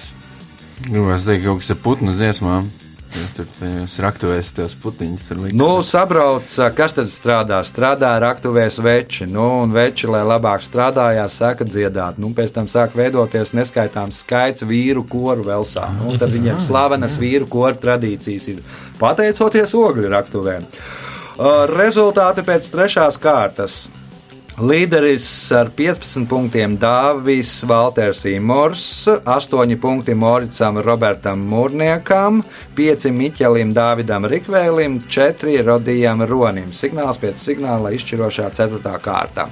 gribās 0.84 1.28
teikt, 1.28 1.46
kaut 1.48 1.64
kas 1.64 1.74
ar 1.76 1.82
putnu 1.84 2.16
dziesmām. 2.18 2.70
Ja 3.10 3.26
tur 3.34 3.48
tajos 3.58 3.96
raktuvēs 4.04 4.52
tās 4.54 4.76
putiņas 4.78 5.24
tur 5.26 5.40
likt. 5.42 5.56
Nu, 5.58 5.70
sabrauc, 5.86 6.46
eh, 6.46 6.70
kas 6.78 6.94
tad 6.94 7.10
strādā? 7.10 7.64
Strādā 7.66 8.12
raktuvēs 8.22 8.78
veči. 8.86 9.26
Nu, 9.26 9.48
un 9.64 9.74
veči, 9.74 10.06
lai 10.12 10.22
labāk 10.28 10.62
strādājās, 10.62 11.40
sāka 11.42 11.66
dziedāt. 11.66 12.20
Nu, 12.22 12.30
pēc 12.38 12.54
tam 12.54 12.70
sāk 12.70 12.94
veidoties 12.94 13.56
neskaitāms 13.58 14.22
skaits 14.22 14.62
vīru 14.62 15.08
koru 15.10 15.48
Velsā. 15.48 15.90
Nu, 15.98 16.18
tad 16.22 16.30
viņiem 16.36 16.62
slavenas 16.62 17.18
vīru 17.18 17.50
koru 17.50 17.82
tradīcijas 17.82 18.48
ir 18.54 18.64
pateicoties 19.02 19.74
ogļu 19.74 20.14
raktuvēm. 20.14 20.70
Uh, 21.40 21.64
Rezultāti 21.72 22.44
pēc 22.44 22.66
trešās 22.68 23.16
kārtas. 23.24 23.86
Līderis 24.60 25.24
ar 25.56 25.70
15 25.72 26.26
punktiem 26.28 26.74
Dāvis 26.76 27.54
Valters 27.64 28.26
Imors, 28.28 29.08
8 29.08 29.78
punkti 29.80 30.18
Moricam 30.20 30.82
Robertam 30.84 31.46
Mūrniekam, 31.48 32.42
5 32.76 33.08
Miķelim 33.16 33.72
Dāvidam 33.72 34.28
Rikvēlim, 34.28 35.00
4 35.08 35.64
Rodijam 35.64 36.26
Ronim. 36.28 36.74
Signāls 36.76 37.24
pēc 37.24 37.40
signāla 37.40 37.96
izšķirošā 37.96 38.52
4. 38.60 38.98
kārta. 39.00 39.48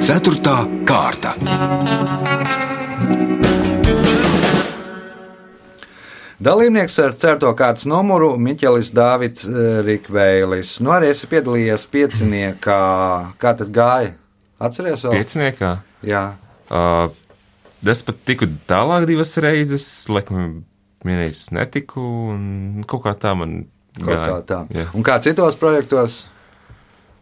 Ceturtā 0.00 0.56
kārta. 0.88 1.36
Dalībnieks 6.44 6.98
ar 7.00 7.14
certo 7.16 7.48
kārtas 7.56 7.86
numuru 7.88 8.34
Miķelis 8.42 8.90
Dāvids 8.92 9.46
eh, 9.48 9.78
Rikvēlis. 9.86 10.76
Nu, 10.84 10.92
arī 10.92 11.08
esi 11.14 11.28
piedalījies 11.30 11.86
pieciniekā. 11.94 12.80
Kā 13.40 13.52
tad 13.56 13.70
gāja? 13.72 14.10
Atceries 14.60 15.06
vēl? 15.06 15.16
Pieciniekā. 15.16 15.70
Jā. 16.04 16.24
Uh, 16.68 17.08
es 17.88 18.04
pat 18.04 18.20
tiku 18.28 18.48
tālāk 18.68 19.06
divas 19.08 19.32
reizes, 19.40 19.86
laikam, 20.12 20.60
vienreiz 21.04 21.46
netiku, 21.54 22.04
un 22.34 22.84
kaut 22.88 23.06
kā 23.06 23.16
tā 23.24 23.32
man 23.38 23.62
Kaut 23.96 24.10
gāja. 24.10 24.28
kā 24.28 24.38
tā. 24.50 24.60
Jā. 24.74 24.86
Un 24.92 25.06
kā 25.06 25.18
citos 25.24 25.56
projektos? 25.60 26.24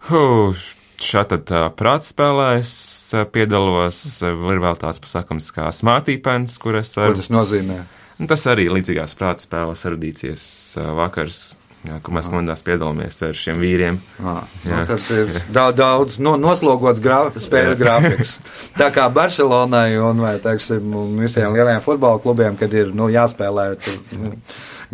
Huh, 0.08 0.58
Šādi 1.02 1.38
uh, 1.50 1.66
prātspēlēs 1.78 2.70
uh, 3.14 3.26
piedalos. 3.30 4.02
Uh, 4.22 4.34
ir 4.54 4.62
vēl 4.62 4.78
tāds 4.82 5.02
pasākums 5.02 5.50
kā 5.54 5.70
Smartīpens, 5.74 6.58
kur 6.62 6.78
es 6.82 6.94
Ko 6.96 7.06
ar, 7.06 7.18
tas 7.18 7.30
nozīmē? 7.30 7.82
Un 8.22 8.30
tas 8.30 8.46
arī 8.50 8.68
līdzīgās 8.70 9.16
prātspēles 9.18 9.82
erudīcijas 9.88 10.44
uh, 10.78 10.92
vakars, 10.94 11.40
jā, 11.88 11.98
kur 12.04 12.14
mēs 12.14 12.28
komandās 12.30 12.62
piedalāmies 12.66 13.18
ar 13.26 13.34
šiem 13.36 13.58
vīriem. 13.62 13.98
Ah, 14.22 14.44
nu, 14.62 14.70
Jā. 14.70 14.82
tad 14.92 15.10
ir 15.16 15.32
daudz, 15.50 15.78
daudz 15.80 16.18
no, 16.22 16.36
noslogots 16.40 17.02
graf, 17.02 17.34
spēļu 17.42 17.74
grafiks. 17.80 18.38
Tā 18.78 18.92
kā 18.94 19.08
Barcelonai 19.12 19.98
un 19.98 20.22
vai, 20.22 20.36
teiksim, 20.42 20.94
visiem 21.18 21.54
lielajiem 21.56 21.82
futbola 21.84 22.22
klubiem, 22.22 22.58
kad 22.60 22.72
ir 22.78 22.94
nu, 22.94 23.10
jāspēlē 23.12 23.66
tur, 23.82 23.98
nu, 24.20 24.32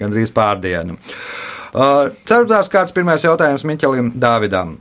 gandrīz 0.00 0.32
pārdienu. 0.34 0.96
Uh, 1.68 2.08
Ceturtās 2.24 2.70
kārtas 2.72 2.96
pirmais 2.96 3.24
jautājums 3.26 3.66
Miķelim 3.68 4.14
Dāvidam. 4.16 4.78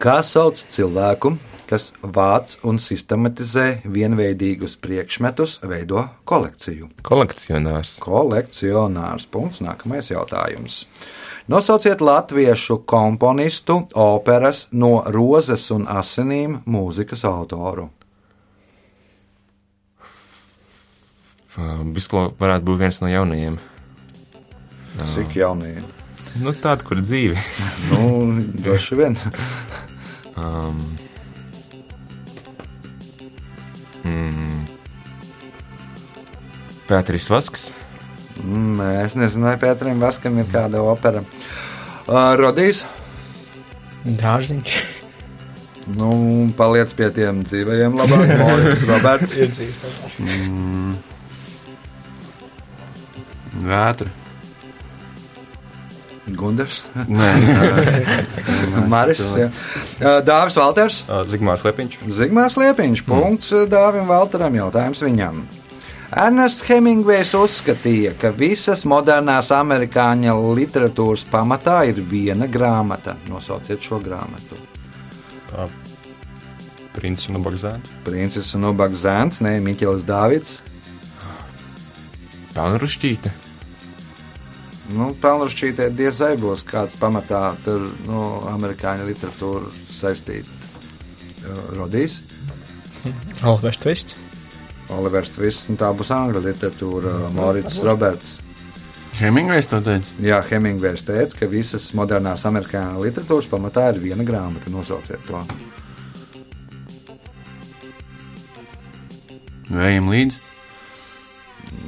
Kā 0.00 0.20
sauc 0.24 0.56
cilvēku, 0.56 1.34
kas 1.70 1.90
vāc 2.02 2.56
un 2.66 2.80
sistematizē 2.82 3.66
vienveidīgus 3.86 4.74
priekšmetus, 4.82 5.60
veido 5.70 6.02
kolekciju. 6.26 6.90
Kolekcionārs. 7.06 7.98
Kolekcionārs. 8.02 9.28
Punkts. 9.30 9.62
Nākamais 9.62 10.10
jautājums. 10.10 10.82
Nosauciet 11.50 12.02
latviešu 12.02 12.80
komponistu 12.86 13.80
operas 13.94 14.66
no 14.72 15.00
rozes 15.06 15.68
un 15.74 15.86
asinīm 15.90 16.60
mūzikas 16.66 17.24
autoru. 17.26 17.88
Bisko 21.94 22.30
varētu 22.38 22.66
būt 22.66 22.78
viens 22.84 23.00
no 23.02 23.10
jaunajiem. 23.10 23.58
Cik 25.14 25.34
jaunīgi? 25.40 25.82
Nu, 26.40 26.52
tāda, 26.54 26.86
kur 26.86 27.00
dzīve. 27.02 27.38
Nu, 27.90 28.02
droši 28.62 29.00
vien. 29.02 29.18
Um, 30.40 30.78
mm, 34.04 34.60
Pēteris 36.88 37.28
Vasks. 37.30 37.68
Mm, 38.40 38.80
Es 39.04 39.14
nezinu, 39.18 39.44
vai 39.50 39.56
Pēterim 39.60 40.00
Vaskam 40.02 40.38
ir 40.40 40.48
kāda 40.52 40.80
opera. 40.86 41.20
Uh, 42.08 42.32
Rodīs, 42.40 42.84
Dārziņš. 44.04 44.78
nu, 45.98 46.08
paliec 46.56 46.92
pie 46.96 47.10
tiem 47.14 47.42
dzīvajiem 47.44 47.98
labāk. 48.00 48.32
Morits, 48.40 48.86
Roberts. 48.88 49.36
Ir 49.36 49.52
dzīves. 49.52 49.82
Vētra. 53.60 54.10
Gundars, 56.30 56.76
Nē, 57.10 57.26
Maris, 58.86 59.18
jā. 59.34 59.48
Uh, 59.48 59.79
Dāvis 60.00 60.56
Valters. 60.56 61.02
Ā, 61.06 61.22
Zigmārs 61.28 61.64
Lepiņš. 61.66 61.98
Zigmārs 62.16 62.56
Liepiņš. 62.60 63.02
Punkts 63.08 63.52
Dāvim 63.68 64.08
Valteram. 64.08 64.56
Jautājums 64.56 65.02
viņam. 65.04 65.42
Ernests 66.10 66.64
Hemingvejs 66.66 67.36
uzskatīja, 67.38 68.16
ka 68.18 68.32
visas 68.34 68.82
modernās 68.88 69.52
amerikāņu 69.54 70.32
literatūras 70.58 71.22
pamatā 71.30 71.84
ir 71.92 72.00
viena 72.02 72.48
grāmata. 72.50 73.14
Nosauciet 73.30 73.84
šo 73.84 74.00
grāmatu. 74.02 74.58
Princis 76.96 77.30
un 77.30 77.44
Bagzēns. 77.44 77.92
Princis 78.02 78.50
un 78.58 78.66
Ubags 78.72 79.04
Zēns, 79.04 79.38
ne 79.44 79.54
Miķels 79.62 80.02
Dāvids. 80.08 80.58
Pelnrušķīte. 82.56 83.30
Nu, 84.98 85.12
Pelnrušķītē 85.22 85.86
diezai 85.94 86.32
būs 86.40 86.64
kāds 86.66 86.98
pamatā 86.98 87.52
tur, 87.62 87.86
nu, 88.08 88.24
amerikāņu 88.50 89.06
literatūra 89.06 89.70
saistīta. 90.00 90.50
Uh, 91.40 91.62
Rodīs, 91.78 92.20
Olivers 93.48 93.80
Tvists. 93.80 94.18
Olivers 94.90 95.30
Tvists, 95.36 95.68
un 95.70 95.78
tā 95.80 95.90
būs 95.94 96.10
angļu 96.14 96.42
literatūra. 96.44 97.16
Morits 97.36 97.78
Roberts. 97.86 98.38
Hemingvejs 99.20 99.68
to 99.70 99.78
teica. 99.84 100.14
Jā, 100.24 100.40
Hemingvejs 100.48 101.04
teica, 101.04 101.42
ka 101.42 101.48
visas 101.50 101.90
modernās 101.96 102.46
amerikāņu 102.48 103.04
literatūras 103.04 103.50
pamatā 103.52 103.90
ir 103.92 104.00
viena 104.02 104.24
grāmata. 104.26 104.72
Nosauciet 104.72 105.22
to. 105.28 105.42
Vējam 109.70 110.08
līdzi. 110.10 110.49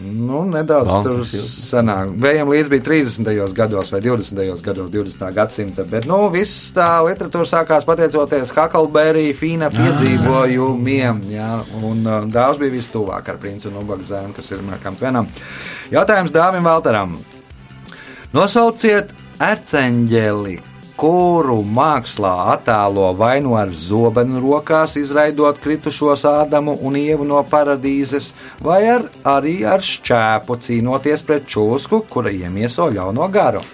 Nu, 0.01 0.41
nedaudz 0.49 0.89
Baltas 0.89 1.33
senāk. 1.69 2.15
Vējam 2.21 2.49
līdz 2.51 2.71
bija 2.73 2.85
30. 2.87 3.29
gados 3.57 3.93
vai 3.93 4.01
20. 4.01 4.41
gados, 4.65 4.89
20. 4.91 5.25
gadsimta. 5.37 5.85
Bet 5.89 6.09
nu, 6.09 6.19
viss 6.33 6.71
tā 6.75 6.89
literatūra 7.05 7.49
sākās 7.49 7.87
pateicoties 7.89 8.55
Hakalbērija 8.57 9.37
fina 9.37 9.69
piedzīvojumiem. 9.75 11.23
Jā, 11.35 11.51
un 11.85 12.03
uh, 12.07 12.23
dāvs 12.33 12.61
bija 12.63 12.75
vistuvāk 12.79 13.29
ar 13.35 13.41
princi 13.43 13.69
un 13.69 13.79
ubagu 13.83 14.09
zēnu, 14.09 14.33
kas 14.37 14.49
ir 14.55 14.65
Markam 14.65 14.97
Tvenam. 14.97 15.29
Jautājums 15.93 16.33
Dāvim 16.35 16.67
Valteram. 16.67 17.19
Nosauciet 18.33 19.13
erceņģeli, 19.43 20.57
kuru 21.03 21.59
mākslā 21.67 22.33
attēlo 22.53 23.09
vai 23.19 23.41
nu 23.43 23.57
ar 23.59 23.73
zobenu 23.75 24.39
rokās, 24.45 24.95
izraidot 25.01 25.59
kritušos 25.63 26.23
Ādamu 26.31 26.77
un 26.87 26.95
Ievu 27.01 27.27
no 27.27 27.41
paradīzes, 27.43 28.31
vai 28.63 28.85
ar, 28.93 29.09
arī 29.27 29.57
ar 29.67 29.83
šķēpu 29.83 30.59
cīnoties 30.63 31.27
pret 31.27 31.49
čūsku, 31.51 32.05
kura 32.13 32.31
iemieso 32.31 32.87
ļauno 32.95 33.27
garu. 33.35 33.65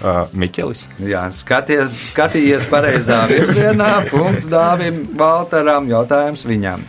Uh, 0.00 0.22
Miķelis. 0.32 0.86
Jā, 1.04 1.26
skaties, 1.36 1.92
skatījies 2.14 2.64
pareizā 2.72 3.18
virzienā. 3.28 3.90
Punkts 4.08 4.48
Dāvim 4.48 5.02
Valteram. 5.20 5.90
Jautājums 5.92 6.46
viņam. 6.48 6.86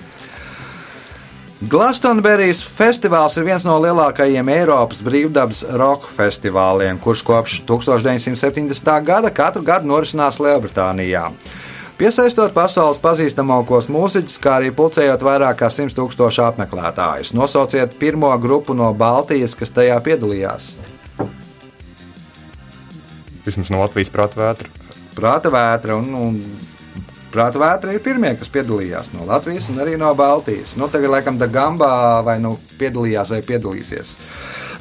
Glastonberijas 1.62 2.63
festivāls 2.65 3.36
ir 3.38 3.43
viens 3.45 3.62
no 3.62 3.76
lielākajiem 3.84 4.47
Eiropas 4.50 5.04
brīvdabas 5.06 5.60
roka 5.78 6.10
festivāliem, 6.10 6.97
kurš 6.97 7.21
kopš 7.28 7.60
1970. 7.69 8.89
gada 9.06 9.30
katru 9.30 9.62
gadu 9.62 9.86
norisinās 9.91 10.39
Lielbritānijā. 10.41 11.28
Piesaistot 12.02 12.56
pasaules 12.56 12.97
pazīstamākos 13.04 13.91
mūziķus, 13.93 14.39
kā 14.41 14.56
arī 14.58 14.71
pulcējot 14.74 15.21
vairāk 15.21 15.60
kā 15.60 15.69
100 15.69 15.93
tūkstošu 16.00 16.47
apmeklētājus. 16.47 17.36
Nosauciet 17.38 17.93
pirmo 18.02 18.34
grupu 18.41 18.74
no 18.74 18.89
Baltijas, 18.97 19.54
kas 19.54 19.69
tajā 19.76 20.00
piedalījās. 20.02 20.71
Vismaz 23.45 23.69
no 23.69 23.86
Latvijas 23.86 24.10
prāta 24.10 24.41
vētra. 24.41 24.74
Prāta 25.13 25.54
vētra 25.54 26.02
un, 26.02 26.10
un 26.17 26.41
Prāta 27.32 27.62
vētra 27.62 27.94
ir 27.96 28.02
pirmie, 28.04 28.34
kas 28.36 28.50
piedalījās 28.52 29.13
no 29.15 29.24
Latvijas 29.24 29.70
un 29.72 29.80
arī 29.80 29.96
no 30.00 30.10
Baltijas. 30.20 30.76
Nu, 30.76 30.89
tagad, 30.91 31.13
laikam, 31.13 31.38
Dagambā 31.39 32.20
vai 32.28 32.41
nu 32.44 32.58
piedalījās 32.80 33.32
vai 33.32 33.39
piedalīsies. 33.46 34.15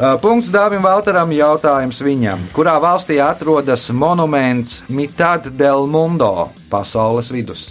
Uh, 0.01 0.17
Punkts 0.19 0.49
Dāvim 0.51 0.83
Valteram 0.83 1.31
jautājums 1.35 2.01
viņam. 2.03 2.43
Kurā 2.57 2.75
valstī 2.83 3.21
atrodas 3.23 3.85
monuments 3.95 4.81
Mitad 4.89 5.47
del 5.55 5.87
Mundo 5.87 6.49
pasaules 6.73 7.31
vidus? 7.31 7.69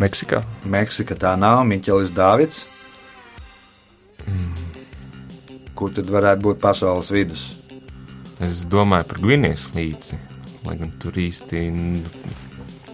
Meksikā. 0.00 0.40
Meksika 0.64 1.14
tā 1.20 1.36
nav, 1.38 1.62
Miķelis 1.68 2.10
Dāvids. 2.16 2.64
Kur 5.76 5.92
tad 5.92 6.10
varētu 6.10 6.48
būt 6.48 6.60
pasaules 6.64 7.12
vidus? 7.12 7.46
Es 8.44 8.66
domāju 8.68 9.06
par 9.08 9.20
Gvinējas 9.24 9.70
līci, 9.72 10.18
lai 10.66 10.76
gan 10.76 10.90
tur 11.00 11.16
īsti 11.16 11.62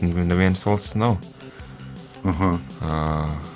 nevienas 0.03 0.63
valsts 0.67 0.95
nav. 0.95 1.17
Uh 2.23 2.41
-huh. 2.41 2.59
Uh, 2.83 3.53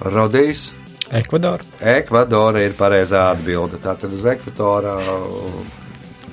Rodījis. 0.00 0.72
Ekvadora. 1.12 1.62
Ekvadora 1.80 2.62
ir 2.64 2.72
pareizā 2.72 3.30
atbilde. 3.30 3.76
Tātad 3.76 4.12
uz 4.16 4.24
ekvatora 4.24 4.96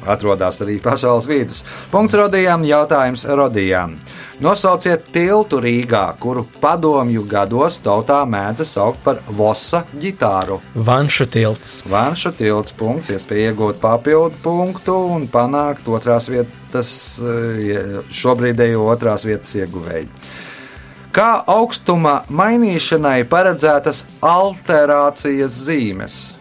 atrodas 0.10 0.62
arī 0.66 0.80
pasaules 0.84 1.28
vidus. 1.30 1.62
Punkts 1.92 2.18
rodījām, 2.20 2.66
jautājums 2.68 3.26
rodījām. 3.26 3.96
Nosauciet 4.40 5.10
tiltu 5.12 5.60
Rīgā, 5.60 6.06
kuru 6.20 6.46
padomju 6.62 7.26
gados 7.28 7.82
tautā 7.84 8.22
mēdza 8.24 8.64
saukt 8.68 9.02
par 9.04 9.20
Vosa 9.36 9.84
ģitāru. 10.00 10.62
Vanšu 10.76 11.28
tilts. 11.28 11.82
Vanša 11.92 12.32
tilts 12.40 12.76
punkts, 12.80 13.12
iespēja 13.12 13.52
iegūt 13.52 13.82
papildu 13.84 14.40
punktu 14.44 14.96
un 15.16 15.28
panākt 15.32 15.92
otrās 15.92 16.32
vietas, 16.32 16.92
eh, 17.20 18.00
šobrīdējo 18.22 18.88
otrās 18.96 19.28
vietas 19.28 19.52
ieguvēju. 19.60 20.08
Kā 21.10 21.44
augstuma 21.50 22.20
mainīšanai 22.30 23.24
paredzētas 23.28 24.04
alterācijas 24.22 25.56
zīmes? 25.66 26.39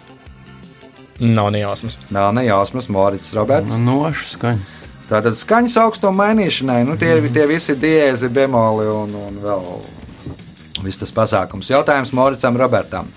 Nav 1.18 1.50
nejausmas. 1.50 1.98
Nav 2.14 2.32
nejausmas, 2.34 2.88
Morits 2.88 3.32
Roberts. 3.34 3.74
Nošu 3.82 4.34
skaņa. 4.36 4.74
Tātad 5.08 5.38
skaņas 5.40 5.78
augstuma 5.80 6.26
mainīšanai, 6.26 6.82
nu 6.84 6.98
tie 7.00 7.14
ir 7.16 7.30
tie 7.32 7.46
visi 7.48 7.74
diēzi, 7.80 8.28
bemoli 8.28 8.84
un, 8.92 9.14
un 9.16 9.38
vēl 9.40 9.64
viss 10.84 11.00
tas 11.00 11.14
pasākums. 11.16 11.70
Jautājums 11.72 12.12
Moricam 12.12 12.58
Robertam. 12.60 13.08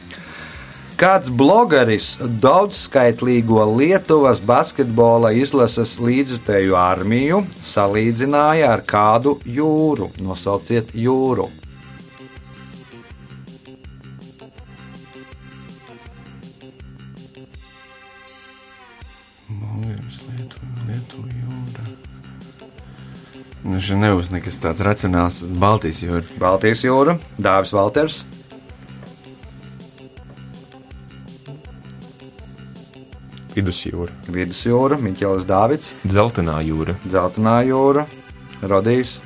Kāds 1.02 1.32
blogeris 1.34 2.14
daudzskaitlīgo 2.44 3.64
Lietuvas 3.74 4.40
basketbola 4.46 5.32
izlases 5.34 5.96
līdzutēju 5.98 6.78
armiju 6.78 7.42
salīdzināja 7.66 8.70
ar 8.76 8.86
kādu 8.86 9.40
jūru? 9.50 10.12
Nosauciet 10.22 10.94
jūru. 10.94 11.50
Viņš 23.82 23.96
nebūs 23.98 24.28
nekas 24.30 24.60
tāds 24.62 24.82
racionāls. 24.86 25.40
Baltijas 25.58 26.04
jūra. 26.04 26.20
Baltijas 26.38 26.84
jūra, 26.86 27.16
Dāvis 27.42 27.72
Valters. 27.74 28.20
Vidusjūra. 33.56 34.14
Vidusjūra, 34.30 35.02
Miķelis 35.02 35.50
Dārvids. 35.50 35.90
Zeltenā 36.06 36.60
jūra. 36.68 36.94
Zeltenā 37.10 37.58
jūra, 37.72 38.06
Rodījis. 38.62 39.18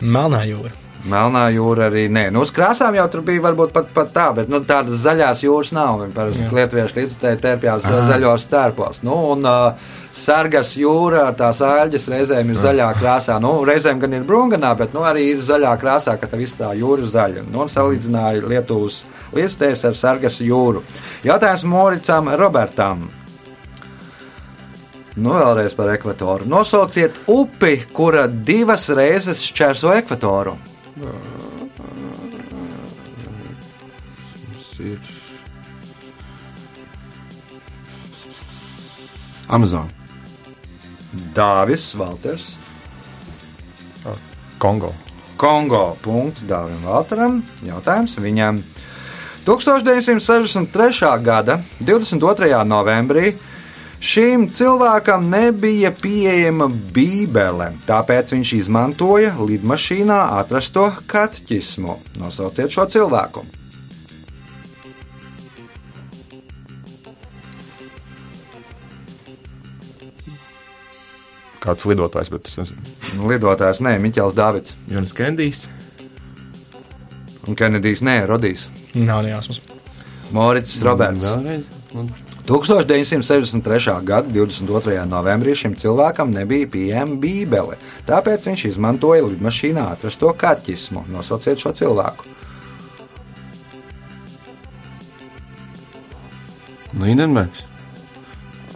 Melnā 0.00 0.46
jūra. 0.48 0.72
Melnā 1.06 1.44
jūra 1.54 1.86
arī 1.86 2.06
nē. 2.10 2.24
Nu, 2.34 2.42
uz 2.42 2.50
krāsām 2.54 2.96
jau 2.98 3.04
tur 3.10 3.22
bija 3.26 3.44
varbūt 3.44 3.72
pat, 3.74 3.92
pat 3.94 4.10
tā, 4.14 4.26
bet 4.34 4.50
nu, 4.50 4.58
tādas 4.66 4.98
zaļās 5.04 5.44
jūras 5.44 5.70
nav. 5.76 6.00
Viņi 6.02 6.14
parasti 6.16 6.46
lietuvieši 6.58 6.98
līdzekļi 6.98 7.42
tērpjās 7.44 7.86
zaļos 8.10 8.46
stērpos. 8.48 9.02
Nu, 9.06 9.16
un 9.34 9.46
uh, 9.46 9.92
sargas 10.16 10.74
jūra 10.78 11.28
ar 11.28 11.36
tās 11.38 11.62
āļģes 11.62 12.08
reizēm 12.10 12.50
ir 12.50 12.60
zaļā 12.62 12.88
krāsā. 12.98 13.38
Nu, 13.42 13.52
reizēm 13.68 14.00
gan 14.02 14.16
ir 14.18 14.26
brūnganā, 14.26 14.72
bet 14.78 14.96
nu, 14.96 15.04
arī 15.06 15.28
ir 15.34 15.44
zaļā 15.46 15.76
krāsā, 15.82 16.16
ka 16.18 16.30
tā 16.30 16.40
viss 16.40 16.58
tā 16.58 16.72
jūra 16.78 17.04
ir 17.04 17.12
zaļa. 17.12 17.46
Nu, 17.52 17.62
un 17.66 17.72
salīdzināja 17.72 18.46
Lietuvas 18.50 19.02
līdzekļus 19.36 19.86
ar 19.90 20.00
sargas 20.00 20.40
jūru. 20.42 20.82
Jautājums 21.26 21.66
Moricam 21.70 22.34
Robertam. 22.34 23.06
Nu, 25.16 25.32
vēlreiz 25.32 25.72
par 25.72 25.94
ekvatoru. 25.94 26.44
Nosauciet 26.50 27.22
upi, 27.32 27.78
kura 27.96 28.26
divas 28.28 28.90
reizes 28.92 29.40
šķērso 29.48 29.94
ekvatoru. 30.02 30.58
Mums 34.46 34.78
ir 34.80 35.00
Amazon. 39.48 39.90
Dāvis 41.36 41.92
Valters. 41.96 42.54
Kongo. 44.58 44.94
Kongo. 45.36 45.96
Punkts 46.00 46.46
Dāvim 46.48 46.80
Valteram. 46.84 47.42
Jautājums 47.66 48.16
viņam. 48.16 48.62
1963. 49.44 51.12
gada 51.22 51.60
22. 51.78 52.64
novembrī 52.64 53.36
šim 54.00 54.48
cilvēkam 54.52 55.28
nebija 55.30 55.90
pieejama 56.02 56.68
Bībele, 56.94 57.72
tāpēc 57.88 58.32
viņš 58.36 58.52
izmantoja 58.60 59.34
lidmašīnā 59.40 60.18
atrasto 60.40 60.88
kateķismu. 61.10 61.98
Nosauciet 62.20 62.70
šo 62.74 62.86
cilvēku. 62.92 63.44
Kāds 71.62 71.86
lidotājs, 71.88 72.28
bet 72.30 72.46
es 72.50 72.58
nezinu. 72.60 72.82
Nu, 73.16 73.26
Lidotājs 73.30 73.80
nē, 73.82 73.96
Miķels 74.02 74.36
Dārvids 74.36 74.76
Jonas 74.90 75.14
Kendijs. 75.16 75.66
un 77.46 77.56
Kenedijs 77.58 78.02
nē, 78.06 78.26
Rodijs. 78.26 78.68
Nav 78.94 79.24
nejausmas. 79.26 79.60
Morits 80.34 80.76
Roberts. 80.82 81.24
Vēlreiz. 81.24 81.66
Un 81.94 82.10
1963. 82.46 84.04
gada 84.06 84.28
22. 84.30 85.02
novembrī 85.10 85.54
šim 85.58 85.74
cilvēkam 85.74 86.30
nebija 86.30 86.68
pieejama 86.70 87.18
Bībele, 87.18 87.74
tāpēc 88.06 88.46
viņš 88.46 88.68
izmantoja 88.70 89.26
lidmašīnā 89.26 89.88
atrasto 89.96 90.30
kateķismu. 90.30 91.08
Nosauciet 91.10 91.58
šo 91.58 91.74
cilvēku. 91.74 92.30
Lindenbergs. 96.94 97.66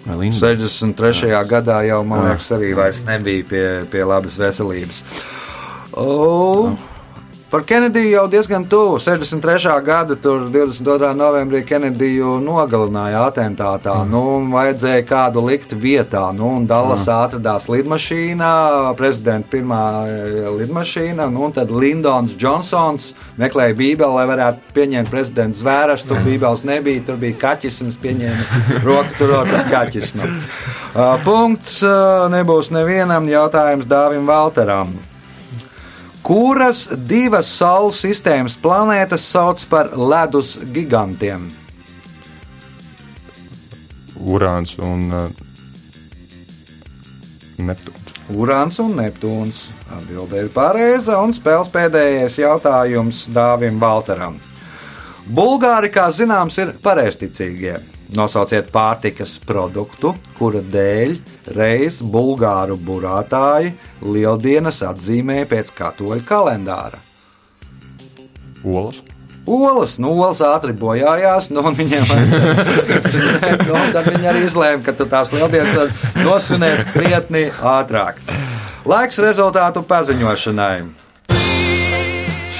Lindenbergs? 0.02 0.42
63. 0.42 1.30
gadā 1.46 1.80
jau, 1.86 2.02
man 2.04 2.26
liekas, 2.26 2.50
arī 2.56 2.74
vairs 2.74 3.04
nebija 3.06 3.46
pie, 3.46 3.66
pie 3.92 4.02
labas 4.02 4.38
veselības. 4.40 5.04
O, 5.94 6.74
par 7.50 7.64
Kenediju 7.66 8.10
jau 8.10 8.26
diezgan 8.30 8.64
tuvu. 8.64 8.98
63. 8.98 9.82
gada, 9.84 10.14
tur 10.16 10.46
22. 10.50 11.10
novembrī 11.18 11.64
Kenediju 11.66 12.36
nogalināja 12.44 13.24
atentātā. 13.26 13.96
Mm. 14.04 14.12
Nu, 14.12 14.22
un 14.38 14.46
vajadzēja 14.54 15.02
kādu 15.08 15.42
likt 15.48 15.74
vietā. 15.74 16.22
Nu, 16.36 16.52
un 16.60 16.68
Dallas 16.70 17.02
mm. 17.08 17.16
atradās 17.16 17.66
lidmašīnā, 17.70 18.52
prezidenta 18.98 19.50
pirmā 19.50 19.82
eh, 20.06 20.46
lidmašīna. 20.60 21.26
Nu, 21.34 21.48
un 21.48 21.56
tad 21.58 21.74
Lindons 21.74 22.38
Johnsons 22.38 23.12
meklēja 23.40 23.74
Bībeli, 23.82 24.14
lai 24.14 24.26
varētu 24.30 24.74
pieņemt 24.78 25.10
prezidenta 25.10 25.58
zvērestu. 25.58 26.22
Bībeles 26.22 26.62
nebija, 26.68 27.02
tur 27.10 27.18
bija 27.20 27.38
kaķisms, 27.42 27.98
pieņēma 28.02 28.80
roku 28.86 29.18
turot 29.18 29.50
uz 29.58 29.66
kaķismu. 29.70 30.30
Uh, 30.90 31.14
punkts 31.22 31.76
uh, 31.86 32.24
nebūs 32.32 32.72
nevienam 32.74 33.28
jautājums 33.30 33.86
Dāvim 33.86 34.26
Valteram. 34.26 34.90
Kuras 36.22 36.84
divas 37.08 37.48
Saules 37.56 38.00
sistēmas 38.04 38.56
planētas 38.60 39.24
sauc 39.24 39.62
par 39.70 39.94
ledus 39.96 40.56
gigantiem? 40.74 41.48
Urāns 44.20 44.76
un 44.84 45.06
uh, 45.16 45.30
Neptūns. 47.60 48.12
Urāns 48.36 48.78
un 48.82 48.92
Neptūns. 49.00 49.62
Atbilde 49.90 50.44
ir 50.44 50.50
pareiza 50.54 51.18
un 51.24 51.32
spēles 51.34 51.72
pēdējais 51.72 52.36
jautājums 52.38 53.24
Dāvim 53.34 53.80
Valteram. 53.82 54.36
Bulgāri, 55.30 55.90
kā 55.94 56.08
zināms, 56.14 56.58
ir 56.62 56.76
pareizticīgie. 56.82 57.78
Nosauciet 58.16 58.72
pārtikas 58.74 59.36
produktu, 59.46 60.14
kura 60.38 60.62
dēļ 60.66 61.14
reiz 61.54 62.00
bulgāru 62.02 62.74
burātāji 62.74 63.76
lieldienas 64.02 64.80
atzīmēja 64.82 65.46
pēc 65.50 65.70
katoļu 65.78 66.24
kalendāra. 66.26 66.98
Olas. 68.64 69.00
Olas, 69.50 69.96
nu, 69.98 70.10
olas 70.20 70.42
ātri 70.44 70.74
bojājās, 70.76 71.48
nu, 71.54 71.62
un 71.64 71.74
viņiem 71.74 72.04
nu, 73.70 73.78
tad 73.94 74.10
viņi 74.10 74.28
arī 74.30 74.44
izlēma, 74.46 74.82
ka 74.84 74.94
tu 74.94 75.06
tās 75.10 75.32
lieldienas 75.34 75.74
var 75.78 75.94
nosvinēt 76.26 76.92
krietni 76.92 77.46
ātrāk. 77.48 78.20
Laiks 78.86 79.18
rezultātu 79.22 79.82
paziņošanai. 79.86 80.99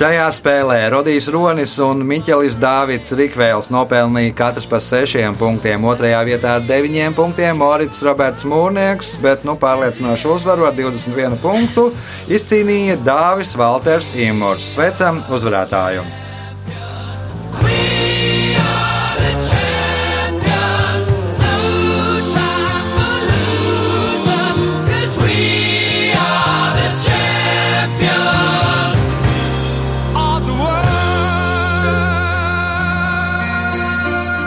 Šajā 0.00 0.30
spēlē 0.32 0.76
Rodijs 0.94 1.26
Ronis 1.28 1.74
un 1.84 1.98
Miķelis 2.08 2.54
Dāvids 2.56 3.12
Rikvēls 3.18 3.66
nopelnīja 3.68 4.32
katrs 4.38 4.64
pa 4.70 4.78
sešiem 4.80 5.36
punktiem, 5.36 5.84
otrajā 5.84 6.22
vietā 6.24 6.54
ar 6.56 6.64
deviņiem 6.64 7.18
punktiem 7.18 7.60
Morits 7.60 8.00
Roberts 8.08 8.48
Mūrnieks, 8.48 9.18
bet 9.20 9.44
nu, 9.44 9.58
pārliecinošu 9.60 10.32
uzvaru 10.38 10.70
ar 10.70 10.80
21 10.80 11.36
punktu 11.44 11.90
izcīnīja 12.32 12.96
Dāvis 13.04 13.52
Valters 13.60 14.14
Imors. 14.16 14.72
Sveicam 14.72 15.20
uzvarētāju! 15.28 16.29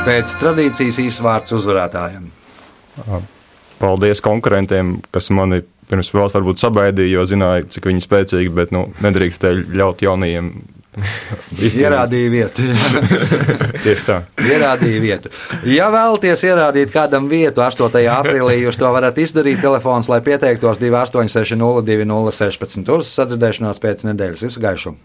Pēc 0.03 0.33
tradīcijas 0.35 0.97
īsvārds 0.99 1.53
uzvarētājiem. 1.55 2.25
Paldies 3.79 4.19
konkurentiem, 4.23 4.97
kas 5.15 5.29
mani 5.31 5.61
pirms 5.87 6.09
spēles 6.11 6.35
varbūt 6.35 6.59
sabaidīja, 6.59 7.13
jo 7.17 7.23
zināja, 7.29 7.63
cik 7.71 7.87
viņi 7.87 8.03
spēcīgi, 8.03 8.51
bet 8.55 8.73
nu, 8.75 8.89
nedrīkstēja 9.03 9.63
ļaut 9.79 10.03
jaunajiem. 10.03 10.49
Ierādīja 11.63 12.33
vietu. 12.33 12.65
Tieši 13.85 14.03
tā. 14.09 14.17
Ierādīja 14.43 14.99
vietu. 15.03 15.31
Ja 15.71 15.87
vēlaties 15.93 16.43
ierādīt 16.51 16.91
kādam 16.93 17.31
vietu 17.31 17.63
8. 17.65 17.87
aprīlī, 18.17 18.59
jūs 18.65 18.77
to 18.81 18.91
varat 18.93 19.17
izdarīt. 19.23 19.63
Telefons, 19.63 20.11
lai 20.11 20.19
pieteiktos 20.25 20.83
286, 20.83 21.55
02, 21.63 22.35
16. 22.43 22.93
Uz 22.99 23.15
sadzirdēšanos 23.15 23.81
pēc 23.83 24.05
nedēļas. 24.11 24.45
Visu 24.49 24.67
gaišu! 24.67 24.97